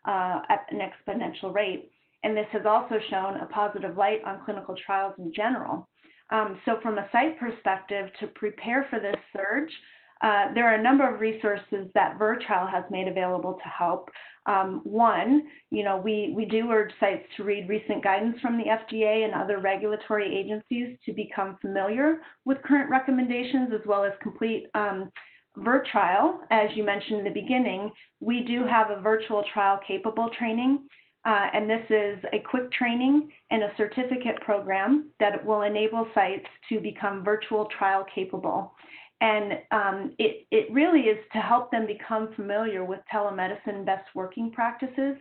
uh, 0.09 0.41
at 0.49 0.67
an 0.71 0.81
exponential 0.81 1.55
rate. 1.55 1.91
And 2.25 2.37
this 2.37 2.47
has 2.53 2.67
also 2.67 2.97
shown 3.11 3.37
a 3.37 3.47
positive 3.47 3.97
light 3.97 4.25
on 4.25 4.41
clinical 4.45 4.75
trials 4.85 5.15
in 5.19 5.33
general. 5.33 5.89
Um, 6.31 6.59
so 6.65 6.79
from 6.83 6.99
a 6.99 7.09
site 7.13 7.39
perspective, 7.39 8.09
to 8.21 8.27
prepare 8.29 8.87
for 8.91 8.99
this 8.99 9.15
surge, 9.37 9.71
uh, 10.21 10.53
there 10.53 10.67
are 10.67 10.75
a 10.75 10.83
number 10.83 11.09
of 11.09 11.21
resources 11.21 11.87
that 11.95 12.19
VirTrial 12.19 12.71
has 12.71 12.83
made 12.91 13.07
available 13.07 13.55
to 13.63 13.69
help. 13.69 14.11
Um, 14.47 14.81
one, 14.83 15.43
you 15.71 15.85
know, 15.85 15.97
we, 15.97 16.33
we 16.35 16.45
do 16.45 16.71
urge 16.71 16.91
sites 16.99 17.25
to 17.37 17.45
read 17.45 17.69
recent 17.69 18.03
guidance 18.03 18.37
from 18.41 18.57
the 18.57 18.65
FDA 18.65 19.25
and 19.25 19.35
other 19.35 19.59
regulatory 19.61 20.37
agencies 20.37 20.99
to 21.07 21.13
become 21.13 21.59
familiar 21.61 22.17
with 22.45 22.63
current 22.63 22.91
recommendations 22.91 23.71
as 23.73 23.87
well 23.87 24.05
as 24.05 24.13
complete 24.23 24.67
um, 24.75 25.11
VirTrial. 25.59 26.39
As 26.51 26.71
you 26.75 26.85
mentioned 26.85 27.19
in 27.19 27.25
the 27.25 27.41
beginning, 27.41 27.91
we 28.21 28.45
do 28.45 28.65
have 28.67 28.91
a 28.91 29.01
virtual 29.01 29.45
trial 29.53 29.79
capable 29.87 30.31
training 30.39 30.89
uh, 31.29 31.49
and 31.53 31.69
this 31.69 31.85
is 31.91 32.19
a 32.33 32.39
quick 32.39 32.71
training 32.73 33.31
and 33.51 33.63
a 33.63 33.73
certificate 33.77 34.41
program 34.41 35.11
that 35.21 35.45
will 35.45 35.63
enable 35.63 36.07
sites 36.15 36.47
to 36.69 36.81
become 36.81 37.25
virtual 37.25 37.69
trial 37.77 38.07
capable. 38.15 38.73
And 39.21 39.59
um, 39.73 40.15
it, 40.19 40.47
it 40.51 40.73
really 40.73 41.01
is 41.01 41.19
to 41.33 41.39
help 41.39 41.71
them 41.71 41.87
become 41.87 42.33
familiar 42.35 42.85
with 42.85 43.01
telemedicine 43.13 43.85
best 43.85 44.09
working 44.15 44.53
practices, 44.53 45.17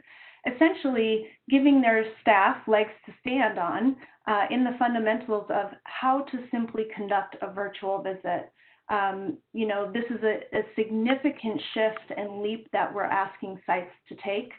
essentially 0.46 1.28
giving 1.50 1.82
their 1.82 2.06
staff 2.22 2.58
legs 2.68 2.92
to 3.08 3.14
stand 3.22 3.58
on 3.58 3.98
uh, 4.28 4.46
in 4.52 4.64
the 4.64 4.76
fundamentals 4.78 5.48
of 5.50 5.72
how 5.84 6.22
to 6.32 6.38
simply 6.52 6.86
conduct 6.96 7.36
a 7.42 7.52
virtual 7.52 8.02
visit. 8.02 8.52
Um, 8.90 9.38
you 9.54 9.68
know, 9.68 9.92
this 9.92 10.06
is 10.10 10.24
a, 10.24 10.58
a 10.58 10.62
significant 10.76 11.62
shift 11.74 12.18
and 12.18 12.42
leap 12.42 12.68
that 12.72 12.94
we're 12.94 13.04
asking 13.04 13.60
sites 13.66 13.92
to 14.10 14.16
take 14.26 14.52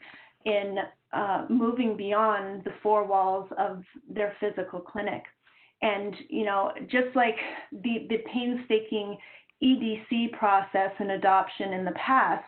in 0.45 0.77
uh, 1.13 1.47
moving 1.49 1.97
beyond 1.97 2.65
the 2.65 2.73
four 2.83 3.05
walls 3.05 3.49
of 3.59 3.83
their 4.09 4.35
physical 4.41 4.81
clinic. 4.81 5.23
And, 5.81 6.15
you 6.29 6.45
know, 6.45 6.73
just 6.91 7.15
like 7.15 7.37
the, 7.73 8.07
the 8.09 8.19
painstaking 8.33 9.17
EDC 9.63 10.33
process 10.33 10.91
and 10.99 11.13
adoption 11.13 11.73
in 11.73 11.85
the 11.85 11.93
past, 11.93 12.45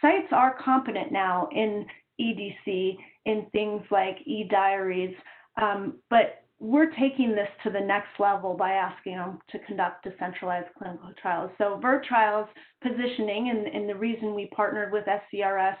sites 0.00 0.28
are 0.32 0.56
competent 0.62 1.12
now 1.12 1.48
in 1.52 1.86
EDC, 2.20 2.96
in 3.26 3.46
things 3.52 3.82
like 3.90 4.18
e 4.26 4.44
diaries, 4.50 5.14
um, 5.60 5.94
but 6.08 6.39
we're 6.60 6.90
taking 6.90 7.30
this 7.30 7.48
to 7.64 7.70
the 7.70 7.80
next 7.80 8.20
level 8.20 8.54
by 8.54 8.72
asking 8.72 9.16
them 9.16 9.38
to 9.50 9.58
conduct 9.60 10.04
decentralized 10.04 10.68
clinical 10.76 11.10
trials. 11.20 11.50
So 11.56 11.80
VirTrial's 11.82 12.50
positioning 12.82 13.48
and, 13.48 13.66
and 13.66 13.88
the 13.88 13.94
reason 13.94 14.34
we 14.34 14.46
partnered 14.54 14.92
with 14.92 15.04
SCRS 15.06 15.76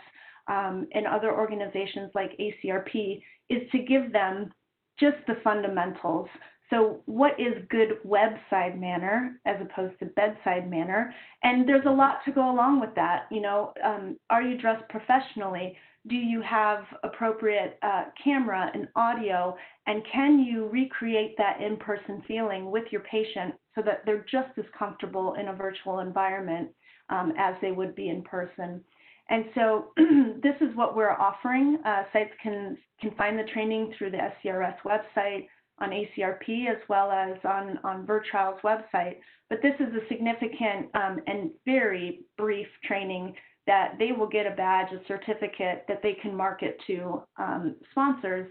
um, 0.48 0.86
and 0.92 1.06
other 1.06 1.32
organizations 1.32 2.10
like 2.14 2.38
ACRP 2.40 3.22
is 3.50 3.70
to 3.72 3.78
give 3.78 4.10
them 4.12 4.50
just 4.98 5.18
the 5.26 5.36
fundamentals. 5.44 6.28
So, 6.70 7.02
what 7.06 7.32
is 7.38 7.64
good 7.68 7.98
webside 8.06 8.78
manner 8.78 9.40
as 9.44 9.56
opposed 9.60 9.98
to 9.98 10.06
bedside 10.06 10.70
manner? 10.70 11.12
And 11.42 11.68
there's 11.68 11.84
a 11.84 11.90
lot 11.90 12.18
to 12.24 12.32
go 12.32 12.48
along 12.48 12.80
with 12.80 12.94
that. 12.94 13.24
You 13.30 13.40
know, 13.40 13.72
um, 13.84 14.16
are 14.30 14.42
you 14.42 14.56
dressed 14.56 14.88
professionally? 14.88 15.76
Do 16.08 16.16
you 16.16 16.40
have 16.42 16.84
appropriate 17.02 17.78
uh, 17.82 18.04
camera 18.22 18.70
and 18.72 18.88
audio? 18.96 19.56
And 19.86 20.02
can 20.10 20.38
you 20.38 20.68
recreate 20.68 21.34
that 21.36 21.60
in 21.60 21.76
person 21.76 22.22
feeling 22.26 22.70
with 22.70 22.84
your 22.90 23.02
patient 23.02 23.54
so 23.74 23.82
that 23.82 24.02
they're 24.06 24.24
just 24.30 24.56
as 24.58 24.64
comfortable 24.78 25.34
in 25.34 25.48
a 25.48 25.54
virtual 25.54 26.00
environment 26.00 26.70
um, 27.10 27.32
as 27.38 27.54
they 27.60 27.72
would 27.72 27.94
be 27.94 28.08
in 28.08 28.22
person. 28.22 28.82
And 29.28 29.44
so 29.54 29.92
this 30.42 30.56
is 30.60 30.74
what 30.74 30.96
we're 30.96 31.10
offering. 31.10 31.78
Uh, 31.84 32.04
sites 32.12 32.32
can, 32.42 32.78
can 33.00 33.10
find 33.12 33.38
the 33.38 33.44
training 33.52 33.92
through 33.98 34.10
the 34.10 34.18
SCRS 34.44 34.76
website, 34.84 35.46
on 35.80 35.90
ACRP 35.90 36.68
as 36.68 36.76
well 36.88 37.10
as 37.10 37.36
on, 37.44 37.78
on 37.84 38.06
VirTrial's 38.06 38.60
website. 38.62 39.16
But 39.48 39.60
this 39.62 39.74
is 39.80 39.94
a 39.94 40.06
significant 40.08 40.88
um, 40.94 41.20
and 41.26 41.50
very 41.64 42.20
brief 42.36 42.66
training 42.84 43.34
that 43.66 43.94
they 43.98 44.12
will 44.12 44.26
get 44.28 44.46
a 44.46 44.50
badge, 44.56 44.92
a 44.92 45.00
certificate 45.06 45.84
that 45.88 46.02
they 46.02 46.14
can 46.14 46.34
market 46.34 46.80
to 46.86 47.22
um, 47.38 47.76
sponsors 47.90 48.50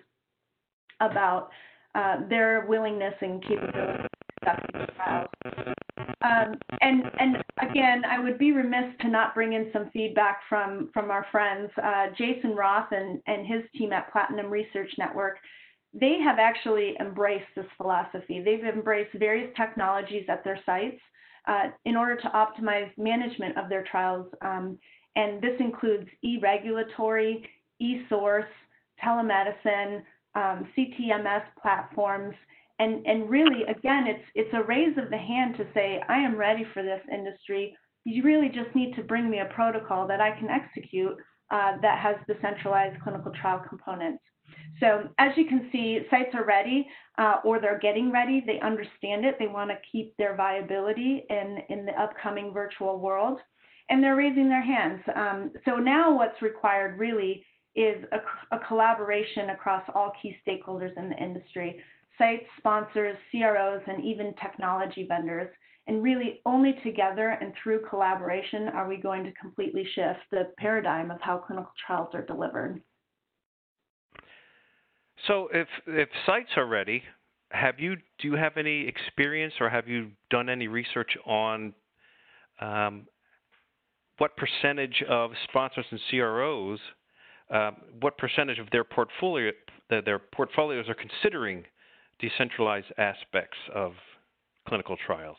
about 1.01 1.49
uh, 1.95 2.17
their 2.29 2.65
willingness 2.67 3.13
and 3.21 3.41
capability 3.41 4.07
conducting 4.39 4.95
trials. 4.95 5.27
Um, 6.21 6.55
and 6.81 7.03
and 7.19 7.37
again, 7.61 8.03
I 8.05 8.19
would 8.19 8.37
be 8.37 8.51
remiss 8.51 8.95
to 9.01 9.07
not 9.07 9.33
bring 9.33 9.53
in 9.53 9.69
some 9.71 9.89
feedback 9.91 10.41
from 10.49 10.89
from 10.93 11.11
our 11.11 11.25
friends, 11.31 11.71
uh, 11.81 12.07
Jason 12.17 12.55
Roth 12.55 12.91
and 12.91 13.21
and 13.27 13.47
his 13.47 13.63
team 13.77 13.93
at 13.93 14.11
Platinum 14.11 14.47
Research 14.47 14.91
Network. 14.97 15.37
They 15.93 16.19
have 16.23 16.37
actually 16.37 16.95
embraced 16.99 17.47
this 17.55 17.65
philosophy. 17.77 18.41
They've 18.43 18.63
embraced 18.63 19.17
various 19.17 19.51
technologies 19.57 20.25
at 20.29 20.43
their 20.43 20.59
sites 20.65 21.01
uh, 21.47 21.69
in 21.85 21.95
order 21.95 22.15
to 22.17 22.29
optimize 22.29 22.91
management 22.97 23.57
of 23.57 23.69
their 23.69 23.83
trials. 23.89 24.27
Um, 24.41 24.77
and 25.15 25.41
this 25.41 25.59
includes 25.59 26.07
e-regulatory, 26.23 27.47
e-source, 27.79 28.45
telemedicine, 29.03 30.03
um, 30.35 30.67
CTMS 30.77 31.43
platforms, 31.61 32.35
and, 32.79 33.05
and 33.05 33.29
really, 33.29 33.63
again, 33.63 34.07
it's, 34.07 34.23
it's 34.35 34.53
a 34.53 34.63
raise 34.63 34.97
of 34.97 35.09
the 35.09 35.17
hand 35.17 35.57
to 35.57 35.67
say, 35.73 36.01
I 36.07 36.17
am 36.17 36.37
ready 36.37 36.65
for 36.73 36.81
this 36.81 37.01
industry. 37.11 37.75
You 38.05 38.23
really 38.23 38.47
just 38.47 38.73
need 38.73 38.95
to 38.95 39.03
bring 39.03 39.29
me 39.29 39.39
a 39.39 39.53
protocol 39.53 40.07
that 40.07 40.21
I 40.21 40.31
can 40.31 40.49
execute 40.49 41.17
uh, 41.51 41.73
that 41.81 41.99
has 41.99 42.15
the 42.27 42.35
centralized 42.41 43.01
clinical 43.01 43.33
trial 43.33 43.61
components. 43.67 44.23
So 44.79 45.09
as 45.17 45.31
you 45.35 45.45
can 45.45 45.67
see, 45.71 45.99
sites 46.09 46.33
are 46.33 46.45
ready 46.45 46.87
uh, 47.17 47.37
or 47.43 47.59
they're 47.59 47.79
getting 47.79 48.11
ready. 48.11 48.41
They 48.45 48.59
understand 48.61 49.25
it. 49.25 49.35
They 49.37 49.47
want 49.47 49.69
to 49.71 49.77
keep 49.91 50.15
their 50.17 50.35
viability 50.35 51.25
in, 51.29 51.59
in 51.69 51.85
the 51.85 52.01
upcoming 52.01 52.53
virtual 52.53 52.97
world. 52.97 53.39
And 53.89 54.03
they're 54.03 54.15
raising 54.15 54.49
their 54.49 54.63
hands. 54.63 55.01
Um, 55.15 55.51
so 55.65 55.77
now 55.77 56.15
what's 56.15 56.41
required 56.41 56.99
really 56.99 57.43
is 57.75 58.03
a, 58.11 58.55
a 58.55 58.59
collaboration 58.67 59.51
across 59.51 59.83
all 59.95 60.13
key 60.21 60.35
stakeholders 60.47 60.95
in 60.97 61.09
the 61.09 61.15
industry 61.15 61.81
sites, 62.17 62.43
sponsors, 62.57 63.17
CROs, 63.31 63.81
and 63.87 64.03
even 64.03 64.33
technology 64.41 65.05
vendors. 65.07 65.49
And 65.87 66.03
really, 66.03 66.41
only 66.45 66.75
together 66.83 67.29
and 67.41 67.51
through 67.63 67.81
collaboration 67.89 68.67
are 68.67 68.87
we 68.87 68.97
going 68.97 69.23
to 69.23 69.31
completely 69.31 69.83
shift 69.95 70.19
the 70.29 70.51
paradigm 70.59 71.09
of 71.09 71.19
how 71.19 71.37
clinical 71.37 71.71
trials 71.87 72.09
are 72.13 72.23
delivered. 72.23 72.79
So, 75.27 75.49
if 75.51 75.67
if 75.87 76.09
sites 76.27 76.49
are 76.57 76.67
ready, 76.67 77.01
have 77.49 77.79
you 77.79 77.95
do 77.95 78.27
you 78.27 78.33
have 78.35 78.57
any 78.57 78.87
experience 78.87 79.55
or 79.59 79.67
have 79.67 79.87
you 79.87 80.11
done 80.29 80.47
any 80.47 80.67
research 80.67 81.17
on 81.25 81.73
um, 82.61 83.07
what 84.19 84.37
percentage 84.37 85.03
of 85.09 85.31
sponsors 85.49 85.85
and 85.89 85.99
CROs, 86.09 86.79
uh, 87.53 87.71
what 87.99 88.17
percentage 88.17 88.59
of 88.59 88.69
their 88.71 88.83
portfolio 88.83 89.51
their 89.89 90.19
portfolios 90.19 90.87
are 90.87 90.95
considering 90.95 91.63
decentralized 92.19 92.91
aspects 92.99 93.57
of 93.73 93.93
clinical 94.67 94.95
trials? 95.03 95.37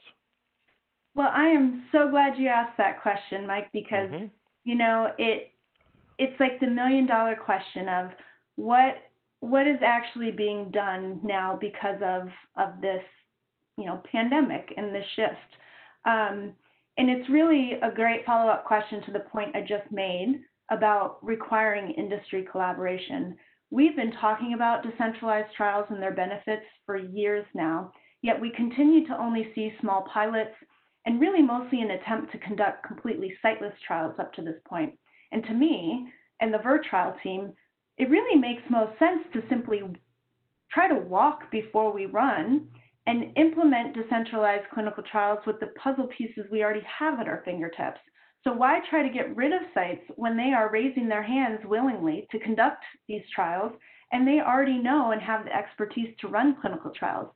Well, 1.15 1.31
I 1.33 1.47
am 1.47 1.85
so 1.93 2.11
glad 2.11 2.37
you 2.37 2.49
asked 2.49 2.77
that 2.79 3.01
question, 3.01 3.47
Mike, 3.47 3.69
because 3.73 4.11
mm-hmm. 4.11 4.27
you 4.65 4.75
know 4.75 5.13
it. 5.19 5.53
It's 6.19 6.39
like 6.39 6.61
the 6.61 6.67
million 6.67 7.07
dollar 7.07 7.37
question 7.37 7.89
of 7.89 8.11
what 8.57 8.97
what 9.41 9.66
is 9.66 9.79
actually 9.85 10.31
being 10.33 10.71
done 10.71 11.21
now 11.23 11.57
because 11.61 12.01
of 12.03 12.29
of 12.57 12.81
this 12.81 13.03
you 13.79 13.87
know 13.87 14.03
pandemic 14.11 14.73
and 14.77 14.95
this 14.95 15.05
shift. 15.16 15.37
Um, 16.05 16.55
and 17.01 17.09
it's 17.09 17.31
really 17.31 17.79
a 17.83 17.91
great 17.91 18.27
follow 18.27 18.51
up 18.51 18.67
question 18.67 19.03
to 19.07 19.11
the 19.11 19.21
point 19.21 19.57
I 19.57 19.63
just 19.63 19.91
made 19.91 20.43
about 20.71 21.17
requiring 21.23 21.93
industry 21.93 22.47
collaboration. 22.53 23.37
We've 23.71 23.97
been 23.97 24.13
talking 24.21 24.53
about 24.53 24.83
decentralized 24.83 25.49
trials 25.57 25.87
and 25.89 26.03
their 26.03 26.13
benefits 26.13 26.67
for 26.85 26.99
years 26.99 27.47
now, 27.55 27.91
yet 28.21 28.39
we 28.39 28.53
continue 28.55 29.07
to 29.07 29.19
only 29.19 29.51
see 29.55 29.73
small 29.81 30.07
pilots 30.13 30.55
and 31.07 31.19
really 31.19 31.41
mostly 31.41 31.81
an 31.81 31.93
attempt 31.93 32.33
to 32.33 32.39
conduct 32.39 32.87
completely 32.87 33.33
siteless 33.41 33.73
trials 33.87 34.15
up 34.19 34.35
to 34.35 34.43
this 34.43 34.61
point. 34.69 34.93
And 35.33 35.43
to 35.45 35.55
me 35.55 36.07
and 36.41 36.53
the 36.53 36.59
VirTrial 36.59 37.15
team, 37.23 37.55
it 37.97 38.11
really 38.11 38.39
makes 38.39 38.63
most 38.69 38.99
sense 38.99 39.23
to 39.33 39.43
simply 39.49 39.81
try 40.71 40.87
to 40.87 41.01
walk 41.01 41.51
before 41.51 41.95
we 41.95 42.05
run 42.05 42.69
and 43.07 43.37
implement 43.37 43.95
decentralized 43.95 44.69
clinical 44.73 45.03
trials 45.03 45.41
with 45.47 45.59
the 45.61 45.69
puzzle 45.83 46.09
pieces 46.17 46.45
we 46.51 46.63
already 46.63 46.85
have 46.99 47.19
at 47.19 47.29
our 47.29 47.43
fingertips. 47.45 48.01
So 48.45 48.53
why 48.53 48.81
try 48.89 49.03
to 49.03 49.13
get 49.13 49.37
rid 49.37 49.53
of 49.53 49.61
sites 49.75 50.05
when 50.17 50.37
they 50.37 50.53
are 50.57 50.71
raising 50.71 51.09
their 51.09 51.23
hands 51.23 51.61
willingly 51.65 52.27
to 52.31 52.39
conduct 52.39 52.83
these 53.07 53.23
trials 53.35 53.73
and 54.13 54.27
they 54.27 54.41
already 54.41 54.79
know 54.79 55.13
and 55.13 55.21
have 55.21 55.45
the 55.45 55.55
expertise 55.55 56.15
to 56.21 56.29
run 56.29 56.57
clinical 56.61 56.91
trials? 56.91 57.29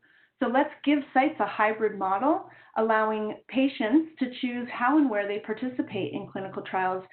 So 0.43 0.49
let's 0.49 0.73
give 0.85 0.99
sites 1.13 1.39
a 1.41 1.47
hybrid 1.47 1.99
model, 1.99 2.49
allowing 2.77 3.37
patients 3.49 4.11
to 4.19 4.31
choose 4.41 4.69
how 4.73 4.99
and 4.99 5.09
where 5.09 5.29
they 5.29 5.39
participate 5.41 6.13
in 6.13 6.29
clinical 6.31 6.63
trials 6.63 7.05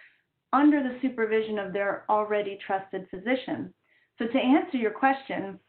under 0.54 0.82
the 0.82 0.98
supervision 1.02 1.60
of 1.60 1.74
their 1.74 2.06
already 2.10 2.58
trusted 2.66 3.08
physician. 3.10 3.74
So 4.20 4.28
to 4.28 4.38
answer 4.38 4.78
your 4.78 4.92
question, 4.92 5.60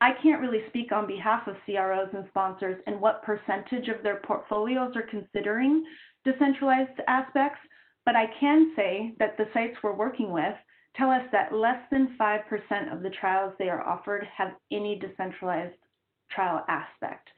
I 0.00 0.12
can't 0.22 0.40
really 0.40 0.62
speak 0.68 0.92
on 0.92 1.06
behalf 1.06 1.46
of 1.46 1.56
CROs 1.64 2.10
and 2.12 2.26
sponsors 2.28 2.82
and 2.86 3.00
what 3.00 3.22
percentage 3.22 3.88
of 3.88 4.02
their 4.02 4.20
portfolios 4.26 4.94
are 4.94 5.02
considering 5.02 5.84
decentralized 6.24 7.00
aspects, 7.08 7.60
but 8.04 8.14
I 8.14 8.26
can 8.38 8.72
say 8.76 9.14
that 9.18 9.36
the 9.36 9.46
sites 9.54 9.76
we're 9.82 9.94
working 9.94 10.32
with 10.32 10.54
tell 10.96 11.10
us 11.10 11.22
that 11.32 11.52
less 11.52 11.80
than 11.90 12.16
5% 12.20 12.92
of 12.92 13.02
the 13.02 13.10
trials 13.10 13.54
they 13.58 13.68
are 13.68 13.86
offered 13.86 14.26
have 14.36 14.52
any 14.70 14.98
decentralized 14.98 15.76
trial 16.30 16.64
aspect. 16.68 17.28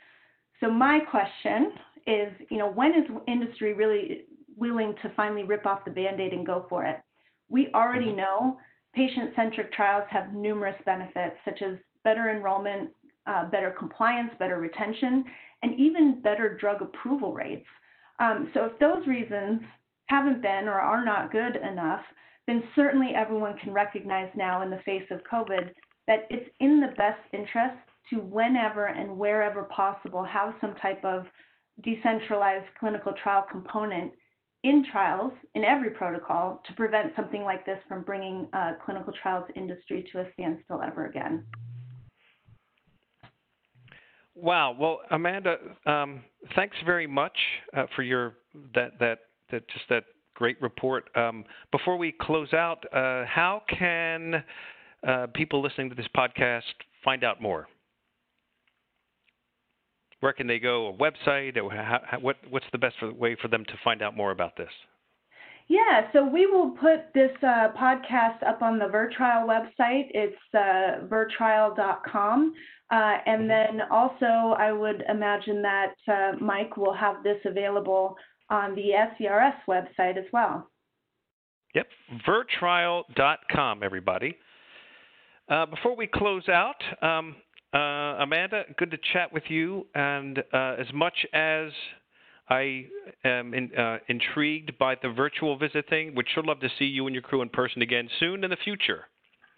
So 0.60 0.70
my 0.70 1.00
question 1.00 1.72
is, 2.06 2.32
you 2.50 2.58
know, 2.58 2.70
when 2.70 2.92
is 2.92 3.04
industry 3.26 3.74
really 3.74 4.24
willing 4.56 4.94
to 5.02 5.12
finally 5.16 5.44
rip 5.44 5.66
off 5.66 5.84
the 5.84 5.90
band-aid 5.90 6.32
and 6.32 6.46
go 6.46 6.66
for 6.68 6.84
it? 6.84 7.00
We 7.48 7.68
already 7.74 8.06
mm-hmm. 8.06 8.18
know 8.18 8.58
patient-centric 8.94 9.72
trials 9.72 10.04
have 10.10 10.32
numerous 10.32 10.76
benefits, 10.84 11.36
such 11.44 11.62
as 11.62 11.76
better 12.08 12.30
enrollment, 12.30 12.88
uh, 13.26 13.44
better 13.50 13.70
compliance, 13.70 14.30
better 14.38 14.58
retention, 14.58 15.22
and 15.62 15.78
even 15.78 16.22
better 16.22 16.56
drug 16.56 16.80
approval 16.80 17.34
rates. 17.34 17.66
Um, 18.18 18.50
so 18.54 18.64
if 18.64 18.78
those 18.78 19.06
reasons 19.06 19.60
haven't 20.06 20.40
been 20.40 20.68
or 20.68 20.80
are 20.80 21.04
not 21.04 21.30
good 21.30 21.56
enough, 21.56 22.00
then 22.46 22.62
certainly 22.74 23.08
everyone 23.14 23.58
can 23.58 23.74
recognize 23.74 24.30
now 24.34 24.62
in 24.62 24.70
the 24.70 24.80
face 24.86 25.04
of 25.10 25.20
COVID 25.30 25.68
that 26.06 26.20
it's 26.30 26.48
in 26.60 26.80
the 26.80 26.94
best 26.96 27.20
interest 27.34 27.76
to 28.08 28.20
whenever 28.20 28.86
and 28.86 29.18
wherever 29.18 29.64
possible 29.64 30.24
have 30.24 30.54
some 30.62 30.74
type 30.76 31.04
of 31.04 31.26
decentralized 31.84 32.64
clinical 32.80 33.12
trial 33.22 33.44
component 33.50 34.12
in 34.64 34.82
trials 34.90 35.32
in 35.54 35.62
every 35.62 35.90
protocol 35.90 36.62
to 36.66 36.72
prevent 36.72 37.12
something 37.14 37.42
like 37.42 37.66
this 37.66 37.78
from 37.86 38.02
bringing 38.02 38.48
uh, 38.54 38.72
clinical 38.82 39.12
trials 39.22 39.44
industry 39.54 40.08
to 40.10 40.20
a 40.20 40.32
standstill 40.32 40.80
ever 40.80 41.04
again. 41.04 41.44
Wow. 44.40 44.76
Well, 44.78 45.00
Amanda, 45.10 45.56
um, 45.84 46.20
thanks 46.54 46.76
very 46.86 47.08
much 47.08 47.36
uh, 47.76 47.86
for 47.96 48.02
your 48.02 48.34
that 48.74 48.92
that 49.00 49.18
that 49.50 49.66
just 49.68 49.84
that 49.88 50.04
great 50.34 50.60
report. 50.62 51.10
Um, 51.16 51.44
before 51.72 51.96
we 51.96 52.14
close 52.20 52.52
out, 52.52 52.84
uh, 52.92 53.24
how 53.26 53.62
can 53.68 54.44
uh, 55.06 55.26
people 55.34 55.60
listening 55.60 55.88
to 55.90 55.96
this 55.96 56.06
podcast 56.16 56.62
find 57.04 57.24
out 57.24 57.42
more? 57.42 57.66
Where 60.20 60.32
can 60.32 60.46
they 60.46 60.60
go? 60.60 60.88
A 60.88 60.92
website? 60.92 61.56
How, 61.56 62.00
how, 62.06 62.18
what 62.20 62.36
what's 62.48 62.66
the 62.70 62.78
best 62.78 62.96
way 63.02 63.36
for 63.42 63.48
them 63.48 63.64
to 63.64 63.72
find 63.82 64.02
out 64.02 64.16
more 64.16 64.30
about 64.30 64.56
this? 64.56 64.70
Yeah, 65.68 66.10
so 66.12 66.24
we 66.26 66.46
will 66.46 66.70
put 66.70 67.12
this 67.14 67.30
uh, 67.42 67.68
podcast 67.78 68.42
up 68.46 68.62
on 68.62 68.78
the 68.78 68.86
VirTrial 68.86 69.46
website. 69.46 70.06
It's 70.14 70.36
uh, 70.54 71.06
virtrial.com. 71.06 72.54
Uh, 72.90 72.94
and 73.26 73.42
mm-hmm. 73.42 73.48
then 73.48 73.86
also, 73.90 74.54
I 74.58 74.72
would 74.72 75.04
imagine 75.08 75.60
that 75.62 75.94
uh, 76.08 76.32
Mike 76.40 76.76
will 76.78 76.94
have 76.94 77.22
this 77.22 77.36
available 77.44 78.16
on 78.48 78.74
the 78.74 78.92
SCRS 79.20 79.56
website 79.68 80.16
as 80.16 80.24
well. 80.32 80.70
Yep, 81.74 81.86
virtrial.com, 82.26 83.82
everybody. 83.82 84.36
Uh, 85.50 85.66
before 85.66 85.94
we 85.94 86.06
close 86.06 86.48
out, 86.48 86.82
um, 87.02 87.36
Uh, 87.74 88.24
Amanda, 88.24 88.64
good 88.78 88.90
to 88.90 88.98
chat 89.12 89.30
with 89.30 89.42
you. 89.48 89.86
And 89.94 90.38
uh, 90.38 90.76
as 90.80 90.90
much 90.94 91.26
as 91.34 91.70
I 92.50 92.86
am 93.24 93.52
in, 93.52 93.74
uh, 93.74 93.98
intrigued 94.08 94.78
by 94.78 94.94
the 95.00 95.10
virtual 95.10 95.58
visit 95.58 95.88
thing, 95.88 96.14
would 96.14 96.26
sure 96.34 96.42
love 96.42 96.60
to 96.60 96.68
see 96.78 96.86
you 96.86 97.06
and 97.06 97.14
your 97.14 97.22
crew 97.22 97.42
in 97.42 97.48
person 97.48 97.82
again 97.82 98.08
soon 98.18 98.44
in 98.44 98.50
the 98.50 98.56
future. 98.56 99.04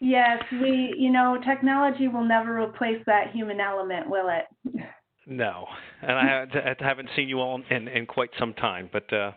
Yes, 0.00 0.42
we, 0.50 0.94
you 0.98 1.12
know, 1.12 1.38
technology 1.46 2.08
will 2.08 2.24
never 2.24 2.62
replace 2.62 3.02
that 3.06 3.32
human 3.32 3.60
element, 3.60 4.08
will 4.08 4.28
it? 4.30 4.84
No, 5.26 5.66
and 6.02 6.12
I 6.12 6.74
haven't 6.80 7.10
seen 7.14 7.28
you 7.28 7.38
all 7.38 7.62
in, 7.70 7.86
in 7.86 8.06
quite 8.06 8.30
some 8.38 8.54
time, 8.54 8.88
but 8.92 9.12
uh, 9.12 9.32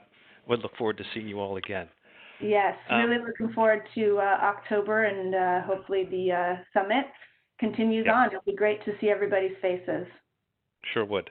would 0.47 0.61
look 0.61 0.75
forward 0.77 0.97
to 0.97 1.03
seeing 1.13 1.27
you 1.27 1.39
all 1.39 1.57
again. 1.57 1.87
Yes, 2.41 2.75
really 2.89 3.17
um, 3.17 3.25
looking 3.25 3.53
forward 3.53 3.83
to 3.95 4.17
uh, 4.17 4.37
October 4.41 5.03
and 5.03 5.35
uh, 5.35 5.67
hopefully 5.67 6.07
the 6.09 6.31
uh, 6.31 6.55
summit 6.73 7.05
continues 7.59 8.05
yep. 8.05 8.15
on. 8.15 8.27
It'll 8.27 8.41
be 8.45 8.55
great 8.55 8.83
to 8.85 8.93
see 8.99 9.09
everybody's 9.09 9.55
faces. 9.61 10.07
Sure 10.93 11.05
would. 11.05 11.29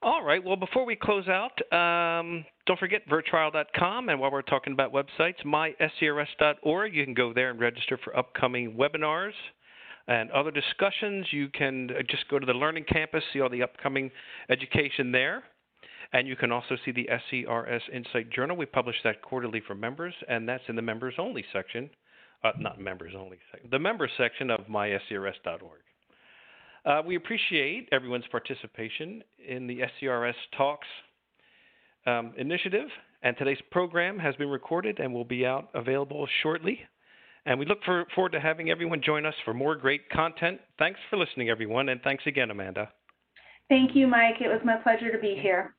All 0.00 0.22
right. 0.22 0.42
Well, 0.42 0.56
before 0.56 0.86
we 0.86 0.94
close 0.94 1.26
out, 1.26 1.60
um, 1.72 2.44
don't 2.66 2.78
forget 2.78 3.02
virtrial.com. 3.08 4.08
And 4.08 4.20
while 4.20 4.30
we're 4.30 4.42
talking 4.42 4.72
about 4.72 4.92
websites, 4.92 5.44
myscrs.org. 5.44 6.94
You 6.94 7.04
can 7.04 7.14
go 7.14 7.32
there 7.32 7.50
and 7.50 7.58
register 7.58 7.98
for 8.04 8.16
upcoming 8.16 8.76
webinars 8.76 9.32
and 10.06 10.30
other 10.30 10.52
discussions. 10.52 11.26
You 11.32 11.48
can 11.48 11.90
uh, 11.90 12.02
just 12.08 12.28
go 12.28 12.38
to 12.38 12.46
the 12.46 12.52
Learning 12.52 12.84
Campus, 12.84 13.24
see 13.32 13.40
all 13.40 13.50
the 13.50 13.62
upcoming 13.64 14.10
education 14.50 15.10
there. 15.10 15.42
And 16.12 16.28
you 16.28 16.36
can 16.36 16.52
also 16.52 16.76
see 16.84 16.92
the 16.92 17.08
SCRS 17.32 17.80
Insight 17.92 18.30
Journal. 18.30 18.56
We 18.56 18.66
publish 18.66 18.96
that 19.02 19.20
quarterly 19.20 19.60
for 19.66 19.74
members, 19.74 20.14
and 20.28 20.48
that's 20.48 20.62
in 20.68 20.76
the 20.76 20.82
members 20.82 21.14
only 21.18 21.44
section. 21.52 21.90
Uh, 22.44 22.52
not 22.56 22.80
members 22.80 23.14
only, 23.18 23.36
section, 23.50 23.68
the 23.68 23.78
members 23.80 24.12
section 24.16 24.48
of 24.48 24.60
myscrs.org. 24.68 25.80
Uh, 26.88 27.02
we 27.06 27.16
appreciate 27.16 27.86
everyone's 27.92 28.24
participation 28.30 29.22
in 29.46 29.66
the 29.66 29.80
SCRS 29.80 30.32
Talks 30.56 30.86
um, 32.06 32.32
initiative, 32.38 32.88
and 33.22 33.36
today's 33.36 33.58
program 33.70 34.18
has 34.18 34.34
been 34.36 34.48
recorded 34.48 34.98
and 34.98 35.12
will 35.12 35.24
be 35.24 35.44
out 35.44 35.68
available 35.74 36.26
shortly. 36.42 36.80
And 37.44 37.58
we 37.58 37.66
look 37.66 37.80
for, 37.84 38.06
forward 38.14 38.32
to 38.32 38.40
having 38.40 38.70
everyone 38.70 39.02
join 39.04 39.26
us 39.26 39.34
for 39.44 39.52
more 39.52 39.76
great 39.76 40.08
content. 40.08 40.60
Thanks 40.78 40.98
for 41.10 41.18
listening, 41.18 41.50
everyone, 41.50 41.90
and 41.90 42.00
thanks 42.00 42.24
again, 42.26 42.50
Amanda. 42.50 42.88
Thank 43.68 43.94
you, 43.94 44.06
Mike. 44.06 44.36
It 44.40 44.48
was 44.48 44.60
my 44.64 44.76
pleasure 44.76 45.12
to 45.12 45.18
be 45.18 45.38
here. 45.38 45.74